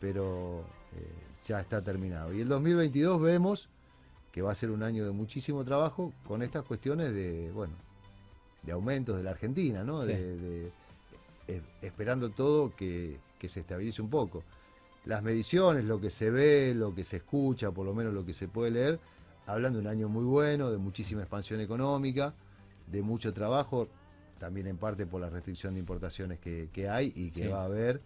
pero 0.00 0.60
eh, 0.96 1.08
ya 1.46 1.60
está 1.60 1.82
terminado. 1.82 2.32
Y 2.32 2.40
el 2.40 2.48
2022 2.48 3.20
vemos 3.20 3.68
que 4.30 4.40
va 4.42 4.52
a 4.52 4.54
ser 4.54 4.70
un 4.70 4.82
año 4.82 5.04
de 5.04 5.10
muchísimo 5.10 5.62
trabajo 5.64 6.12
con 6.26 6.42
estas 6.42 6.64
cuestiones 6.64 7.12
de, 7.12 7.50
bueno, 7.52 7.74
de 8.62 8.72
aumentos 8.72 9.16
de 9.16 9.22
la 9.24 9.32
Argentina, 9.32 9.84
¿no? 9.84 10.00
Sí. 10.02 10.06
De, 10.08 10.36
de- 10.38 10.72
esperando 11.80 12.30
todo 12.30 12.74
que, 12.74 13.18
que 13.38 13.48
se 13.48 13.60
estabilice 13.60 14.00
un 14.02 14.10
poco. 14.10 14.44
Las 15.04 15.22
mediciones, 15.22 15.84
lo 15.84 16.00
que 16.00 16.10
se 16.10 16.30
ve, 16.30 16.74
lo 16.74 16.94
que 16.94 17.04
se 17.04 17.16
escucha, 17.16 17.70
por 17.72 17.84
lo 17.84 17.94
menos 17.94 18.14
lo 18.14 18.24
que 18.24 18.34
se 18.34 18.46
puede 18.48 18.70
leer, 18.70 19.00
hablan 19.46 19.72
de 19.72 19.80
un 19.80 19.86
año 19.88 20.08
muy 20.08 20.24
bueno, 20.24 20.70
de 20.70 20.78
muchísima 20.78 21.22
expansión 21.22 21.60
económica, 21.60 22.34
de 22.86 23.02
mucho 23.02 23.32
trabajo, 23.32 23.88
también 24.38 24.66
en 24.68 24.76
parte 24.76 25.04
por 25.06 25.20
la 25.20 25.28
restricción 25.30 25.74
de 25.74 25.80
importaciones 25.80 26.38
que, 26.38 26.68
que 26.72 26.88
hay 26.88 27.12
y 27.16 27.30
que 27.30 27.42
Sí. 27.42 27.48
va 27.48 27.62
a 27.62 27.64
haber. 27.64 28.00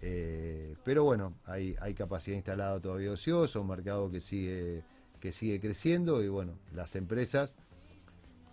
eh, 0.00 0.76
pero 0.84 1.02
bueno, 1.04 1.34
hay, 1.44 1.74
hay 1.80 1.92
capacidad 1.92 2.36
instalada 2.36 2.78
todavía 2.80 3.10
ociosa, 3.12 3.58
un 3.58 3.66
mercado 3.68 4.10
que 4.10 4.20
sigue, 4.20 4.84
que 5.20 5.32
sigue 5.32 5.60
creciendo 5.60 6.22
y 6.22 6.28
bueno, 6.28 6.52
las 6.72 6.94
empresas 6.94 7.56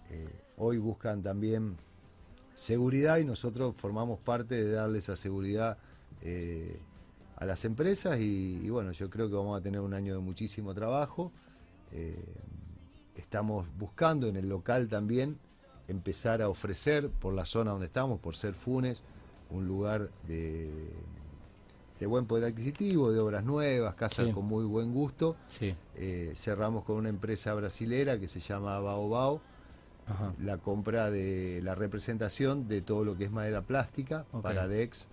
eh, 0.09 0.27
hoy 0.57 0.77
buscan 0.79 1.21
también 1.21 1.77
seguridad 2.55 3.17
y 3.17 3.25
nosotros 3.25 3.75
formamos 3.75 4.17
parte 4.19 4.55
de 4.55 4.71
darle 4.71 4.97
esa 4.99 5.15
seguridad 5.15 5.77
eh, 6.23 6.79
a 7.37 7.45
las 7.45 7.63
empresas 7.65 8.19
y, 8.19 8.61
y 8.63 8.69
bueno, 8.69 8.91
yo 8.93 9.09
creo 9.09 9.29
que 9.29 9.35
vamos 9.35 9.59
a 9.59 9.61
tener 9.61 9.81
un 9.81 9.93
año 9.93 10.13
de 10.15 10.19
muchísimo 10.21 10.73
trabajo. 10.73 11.31
Eh, 11.91 12.15
estamos 13.15 13.67
buscando 13.77 14.27
en 14.27 14.35
el 14.37 14.49
local 14.49 14.87
también 14.87 15.37
empezar 15.87 16.41
a 16.41 16.49
ofrecer 16.49 17.09
por 17.09 17.33
la 17.33 17.45
zona 17.45 17.71
donde 17.71 17.85
estamos, 17.87 18.19
por 18.19 18.35
ser 18.35 18.53
Funes, 18.55 19.03
un 19.51 19.67
lugar 19.67 20.09
de, 20.27 20.69
de 21.99 22.05
buen 22.07 22.25
poder 22.25 22.45
adquisitivo, 22.45 23.11
de 23.11 23.19
obras 23.19 23.43
nuevas, 23.43 23.95
casas 23.95 24.25
Sí. 24.27 24.31
con 24.33 24.45
muy 24.45 24.65
buen 24.65 24.93
gusto. 24.93 25.35
sí. 25.49 25.75
Eh, 25.97 26.33
cerramos 26.35 26.83
con 26.85 26.95
una 26.97 27.09
empresa 27.09 27.53
brasilera 27.53 28.19
que 28.19 28.27
se 28.27 28.39
llama 28.39 28.79
Baobao, 28.79 29.39
Ajá. 30.07 30.33
la 30.43 30.57
compra 30.57 31.09
de 31.09 31.61
la 31.63 31.73
representación 31.75 32.67
de 32.67 32.81
todo 32.81 33.03
lo 33.03 33.17
que 33.17 33.23
es 33.25 33.31
madera 33.31 33.61
plástica 33.61 34.25
para 34.41 34.67
DEX. 34.67 35.07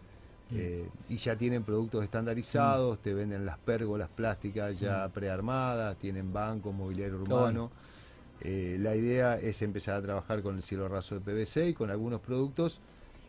Mm. 0.51 0.55
eh, 0.59 0.89
y 1.09 1.17
ya 1.17 1.37
tienen 1.37 1.63
productos 1.63 2.05
estandarizados, 2.05 2.99
te 2.99 3.15
venden 3.15 3.47
las 3.47 3.57
pérgolas 3.59 4.09
plásticas 4.15 4.79
ya 4.79 5.09
prearmadas, 5.09 5.97
tienen 5.97 6.33
banco, 6.33 6.73
mobiliario 6.73 7.17
urbano. 7.23 7.71
Eh, 8.43 8.77
la 8.81 8.95
idea 8.97 9.37
es 9.39 9.63
empezar 9.63 9.95
a 9.95 10.03
trabajar 10.03 10.43
con 10.43 10.57
el 10.57 10.63
cielo 10.63 10.89
raso 10.89 11.15
de 11.15 11.21
PVC 11.21 11.69
y 11.69 11.75
con 11.75 11.91
algunos 11.91 12.21
productos 12.21 12.81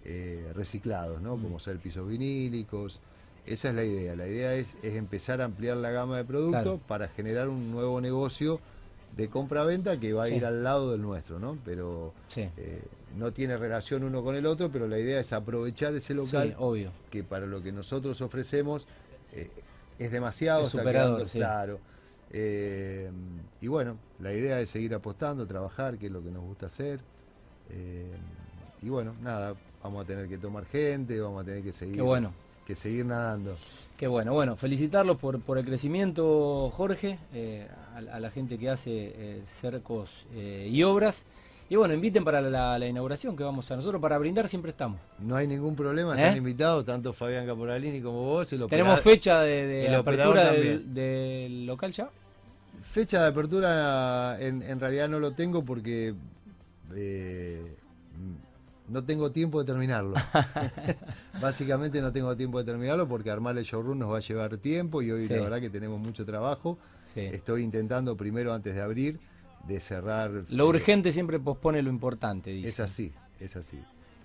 eh, 0.06 0.52
reciclados, 0.56 1.22
¿no? 1.22 1.38
Mm. 1.38 1.44
como 1.44 1.60
ser 1.60 1.78
pisos 1.78 2.08
vinílicos. 2.08 3.00
Esa 3.46 3.70
es 3.70 3.76
la 3.76 3.84
idea. 3.84 4.16
La 4.16 4.28
idea 4.28 4.54
es, 4.56 4.76
es 4.84 4.96
empezar 4.96 5.40
a 5.42 5.46
ampliar 5.46 5.78
la 5.78 5.92
gama 5.92 6.18
de 6.18 6.26
productos 6.26 6.62
Claro. 6.62 6.80
para 6.88 7.08
generar 7.10 7.48
un 7.48 7.72
nuevo 7.72 8.02
negocio 8.02 8.60
de 9.16 9.30
compra-venta 9.30 10.00
que 10.00 10.14
va 10.14 10.24
a 10.24 10.28
Sí. 10.28 10.36
ir 10.36 10.46
al 10.46 10.64
lado 10.64 10.92
del 10.92 11.02
nuestro, 11.02 11.40
¿no? 11.40 11.58
Pero 11.64 12.14
Sí. 12.30 12.50
eh, 12.58 12.82
no 13.16 13.32
tiene 13.32 13.58
relación 13.58 14.04
uno 14.04 14.24
con 14.24 14.36
el 14.36 14.46
otro, 14.46 14.72
pero 14.72 14.88
la 14.88 14.98
idea 14.98 15.20
es 15.20 15.34
aprovechar 15.34 15.94
ese 15.96 16.14
local 16.16 16.50
Sí, 16.50 16.56
obvio. 16.58 16.92
que 17.12 17.24
para 17.24 17.46
lo 17.46 17.62
que 17.62 17.72
nosotros 17.72 18.22
ofrecemos 18.22 18.88
eh, 19.32 19.50
es 20.00 20.12
demasiado, 20.12 20.62
Es 20.62 20.68
está 20.76 20.84
quedando 20.84 21.26
claro. 21.26 21.80
Eh, 22.32 23.12
y 23.62 23.68
bueno, 23.68 23.98
la 24.20 24.34
idea 24.34 24.60
es 24.60 24.70
seguir 24.70 24.94
apostando, 24.96 25.46
trabajar, 25.46 25.98
que 25.98 26.08
es 26.08 26.12
lo 26.12 26.24
que 26.24 26.32
nos 26.32 26.44
gusta 26.44 26.66
hacer. 26.66 27.00
Eh, 27.70 28.12
y 28.82 28.90
bueno, 28.90 29.16
nada, 29.22 29.56
vamos 29.84 30.04
a 30.04 30.08
tener 30.08 30.28
que 30.28 30.38
tomar 30.38 30.66
gente, 30.66 31.20
vamos 31.20 31.44
a 31.44 31.46
tener 31.46 31.64
que 31.64 31.74
seguir, 31.74 31.96
Qué 31.96 32.02
bueno. 32.02 32.34
Que 32.66 32.76
seguir 32.76 33.06
nadando. 33.06 33.56
Qué 33.98 34.08
bueno, 34.08 34.34
bueno, 34.34 34.56
felicitarlos 34.56 35.18
por, 35.18 35.40
por 35.42 35.58
el 35.58 35.66
crecimiento, 35.66 36.70
Jorge, 36.72 37.20
eh, 37.34 37.68
a, 37.96 38.16
a 38.16 38.20
la 38.20 38.30
gente 38.32 38.58
que 38.58 38.70
hace 38.70 38.92
eh, 38.92 39.42
cercos 39.46 40.26
eh, 40.34 40.68
y 40.70 40.84
obras. 40.84 41.26
Y 41.70 41.76
bueno, 41.76 41.94
inviten 41.94 42.24
para 42.24 42.42
la, 42.42 42.78
la 42.78 42.86
inauguración 42.88 43.36
que 43.36 43.44
vamos 43.44 43.72
a 43.72 43.76
nosotros, 43.76 44.02
para 44.02 44.18
brindar 44.18 44.48
siempre 44.50 44.72
estamos. 44.72 45.00
No 45.20 45.36
hay 45.36 45.48
ningún 45.48 45.76
problema, 45.76 46.16
están 46.16 46.38
invitados 46.38 46.86
tanto 46.86 47.14
Fabián 47.14 47.46
Caporalini 47.46 48.02
como 48.02 48.22
vos. 48.24 48.52
el 48.54 48.68
Tenemos 48.68 49.00
fecha 49.00 49.40
de, 49.42 49.66
de 49.66 49.88
el 49.88 49.96
apertura 49.96 50.52
del, 50.52 51.66
local 51.66 51.92
ya. 51.92 52.10
Fecha 52.84 53.22
de 53.24 53.28
apertura 53.30 54.38
en, 54.40 54.62
en 54.62 54.80
realidad 54.80 55.08
no 55.08 55.20
lo 55.20 55.32
tengo 55.32 55.64
porque 55.64 56.14
no 58.90 59.04
tengo 59.04 59.32
tiempo 59.32 59.60
de 59.60 59.66
terminarlo. 59.66 60.14
Básicamente 61.42 62.02
no 62.02 62.12
tengo 62.12 62.36
tiempo 62.36 62.60
de 62.60 62.66
terminarlo 62.66 63.08
porque 63.08 63.30
armar 63.32 63.58
el 63.58 63.64
showroom 63.64 64.00
nos 64.00 64.12
va 64.12 64.18
a 64.18 64.22
llevar 64.22 64.58
tiempo 64.58 65.02
y 65.02 65.12
hoy 65.12 65.28
Sí. 65.28 65.34
la 65.34 65.44
verdad 65.44 65.62
que 65.62 65.70
tenemos 65.70 66.00
mucho 66.00 66.26
trabajo. 66.26 66.78
Sí. 67.06 67.22
Estoy 67.22 67.64
intentando 67.64 68.16
primero 68.16 68.54
antes 68.54 68.76
de 68.76 68.82
abrir 68.82 69.20
de 69.68 69.80
cerrar. 69.80 70.32
Lo 70.50 70.66
eh, 70.66 70.70
urgente 70.70 71.12
siempre 71.12 71.40
pospone 71.40 71.82
lo 71.82 71.90
importante, 71.90 72.52
dice. 72.52 72.70
Es 72.70 72.80
así, 72.80 73.12
es 73.40 73.56
así. 73.56 73.80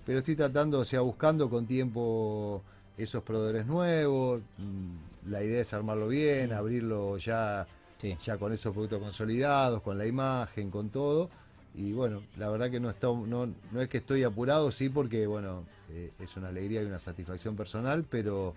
Pero 0.05 0.19
estoy 0.19 0.35
tratando, 0.35 0.79
o 0.79 0.85
sea, 0.85 1.01
buscando 1.01 1.49
con 1.49 1.65
tiempo 1.65 2.61
esos 2.97 3.23
proveedores 3.23 3.65
nuevos. 3.65 4.41
mm, 4.57 5.29
La 5.29 5.43
idea 5.43 5.61
es 5.61 5.73
armarlo 5.73 6.07
bien, 6.07 6.49
Mm. 6.49 6.53
abrirlo 6.53 7.17
ya 7.17 7.67
Sí. 7.97 8.17
ya 8.23 8.37
con 8.37 8.53
esos 8.53 8.73
productos 8.73 8.99
consolidados, 8.99 9.81
con 9.81 9.97
la 9.97 10.05
imagen, 10.07 10.71
con 10.71 10.89
todo. 10.89 11.29
Y 11.75 11.93
bueno, 11.93 12.23
la 12.37 12.49
verdad 12.49 12.71
que 12.71 12.79
no, 12.79 12.89
está, 12.89 13.07
no, 13.07 13.53
no 13.71 13.81
es 13.81 13.87
que 13.89 13.97
estoy 13.97 14.23
apurado, 14.23 14.71
sí, 14.71 14.89
porque 14.89 15.27
bueno, 15.27 15.65
eh, 15.89 16.11
es 16.19 16.35
una 16.35 16.49
alegría 16.49 16.81
y 16.81 16.85
una 16.85 16.99
satisfacción 16.99 17.55
personal, 17.55 18.05
pero 18.09 18.55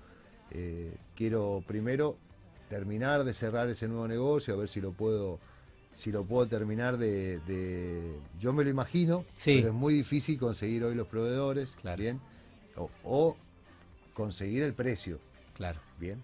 eh, 0.51 0.95
quiero 1.15 1.63
primero 1.67 2.17
terminar 2.69 3.25
de 3.25 3.35
cerrar 3.35 3.69
ese 3.69 3.87
nuevo 3.87 4.09
negocio, 4.09 4.55
a 4.55 4.57
ver 4.57 4.69
si 4.69 4.81
lo 4.81 4.93
puedo 4.93 5.39
si 5.95 6.11
lo 6.11 6.25
puedo 6.25 6.47
terminar 6.49 6.97
de, 6.97 7.39
de- 7.41 8.17
yo 8.41 8.55
me 8.55 8.65
lo 8.65 8.71
imagino 8.71 9.27
Sí. 9.37 9.57
pero 9.57 9.69
es 9.69 9.75
muy 9.75 9.93
difícil 9.93 10.39
conseguir 10.39 10.85
hoy 10.85 10.95
los 10.95 11.07
proveedores 11.07 11.73
Claro. 11.83 12.01
bien 12.01 12.19
o, 12.77 12.89
o 13.05 13.37
conseguir 14.15 14.63
el 14.63 14.73
precio 14.73 15.19
Claro. 15.55 15.81
bien 15.99 16.23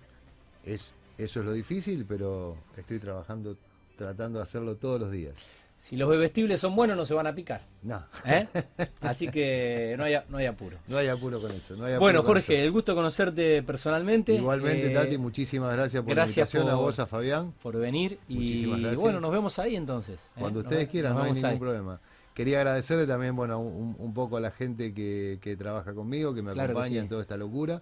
es 0.65 0.95
Eso 1.19 1.41
es 1.41 1.47
lo 1.47 1.53
difícil, 1.53 2.07
pero 2.09 2.57
estoy 2.79 2.99
trabajando, 2.99 3.59
tratando 3.99 4.39
de 4.39 4.45
hacerlo 4.45 4.77
todos 4.77 4.99
los 5.01 5.11
días. 5.13 5.35
Si 5.81 5.97
los 5.97 6.09
bebestibles 6.09 6.59
son 6.61 6.75
buenos, 6.75 6.97
no 6.97 7.05
se 7.05 7.15
van 7.15 7.27
a 7.29 7.35
picar. 7.35 7.61
No. 7.83 8.03
¿eh? 8.27 8.47
Así 9.01 9.29
que 9.29 9.95
no 9.97 10.05
hay, 10.05 10.17
no 10.29 10.39
hay 10.39 10.47
apuro. 10.47 10.77
No 10.89 10.99
hay 10.99 11.07
apuro 11.09 11.41
con 11.41 11.51
eso. 11.53 11.77
No 11.77 11.85
hay 11.85 11.93
apuro 11.95 12.01
Bueno, 12.01 12.23
Jorge, 12.25 12.63
el 12.65 12.73
gusto 12.73 12.93
de 12.93 12.97
conocerte 12.97 13.63
personalmente. 13.63 14.35
Igualmente, 14.35 14.91
Eh, 14.91 14.95
Tati, 14.95 15.19
muchísimas 15.19 15.73
gracias 15.73 16.03
por 16.03 16.13
gracias 16.15 16.53
la 16.53 16.61
invitación 16.61 16.69
a 16.69 16.85
vos, 16.85 16.99
a 16.99 17.07
Fabián. 17.07 17.53
por 17.63 17.77
venir. 17.79 18.19
Y 18.29 18.35
Muchísimas 18.35 18.81
gracias. 18.81 19.01
bueno, 19.01 19.21
nos 19.21 19.31
vemos 19.31 19.59
ahí 19.61 19.77
entonces. 19.77 20.17
¿eh? 20.21 20.41
Cuando 20.41 20.61
ustedes 20.61 20.89
quieran, 20.89 21.13
nos 21.15 21.21
no 21.23 21.25
hay 21.27 21.33
ningún 21.33 21.51
ahí. 21.51 21.59
problema. 21.59 22.01
Quería 22.35 22.59
agradecerle 22.59 23.07
también, 23.07 23.35
bueno, 23.37 23.59
un, 23.61 23.95
un 23.99 24.15
poco 24.15 24.37
a 24.37 24.41
la 24.41 24.51
gente 24.51 24.93
que, 24.93 25.39
que 25.41 25.57
trabaja 25.57 25.93
conmigo, 25.95 26.35
que 26.35 26.43
me 26.43 26.53
Claro 26.53 26.67
que 26.69 26.73
acompaña 26.73 26.91
sí. 26.95 26.99
en 26.99 27.09
toda 27.09 27.23
esta 27.23 27.37
locura. 27.37 27.81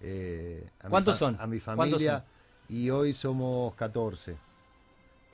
Eh, 0.00 0.64
a 0.80 0.88
¿Cuántos 0.88 1.16
son? 1.16 1.36
A 1.40 1.46
mi 1.46 1.58
¿Cuántos 1.60 1.90
familia. 2.02 2.24
Y 2.68 2.88
hoy 2.90 3.14
somos 3.14 3.74
14. 3.74 4.36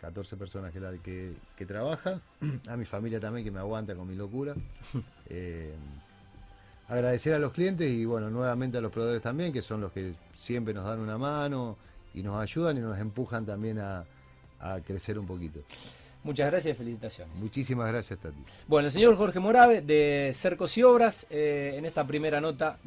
14 0.01 0.37
personas 0.37 0.73
que, 0.73 0.81
la, 0.81 0.93
que, 0.93 1.33
que 1.57 1.67
trabajan. 1.67 2.21
A 2.69 2.77
mi 2.77 2.85
familia 2.85 3.21
también 3.21 3.45
que 3.45 3.51
me 3.51 3.59
aguanta 3.59 3.95
con 3.95 4.09
mi 4.09 4.17
locura. 4.17 4.55
Eh, 5.31 5.75
agradecer 6.89 7.35
a 7.35 7.39
los 7.39 7.53
clientes 7.53 7.91
y 7.91 8.07
bueno, 8.07 8.31
nuevamente 8.31 8.79
a 8.79 8.81
los 8.81 8.91
proveedores 8.91 9.21
también, 9.21 9.53
que 9.53 9.61
son 9.61 9.83
los 9.83 9.93
que 9.93 10.15
siempre 10.35 10.73
nos 10.73 10.87
dan 10.87 11.01
una 11.01 11.19
mano 11.19 11.77
y 12.15 12.23
nos 12.23 12.37
ayudan 12.37 12.79
y 12.79 12.81
nos 12.81 12.99
empujan 12.99 13.45
también 13.45 13.79
a, 13.79 14.07
a 14.59 14.81
crecer 14.81 15.19
un 15.19 15.27
poquito. 15.27 15.61
Muchas 16.25 16.51
gracias 16.51 16.75
y 16.75 16.79
felicitaciones. 16.79 17.39
Muchísimas 17.39 17.89
gracias, 17.89 18.19
Tati. 18.19 18.43
Bueno, 18.67 18.87
el 18.87 18.93
señor 18.93 19.17
Jorge 19.17 19.39
Morave 19.39 19.83
de 19.83 20.31
Cercos 20.35 20.77
y 20.77 20.83
Obras, 20.83 21.27
eh, 21.31 21.75
en 21.77 21.85
esta 21.85 22.05
primera 22.07 22.41
nota 22.41 22.79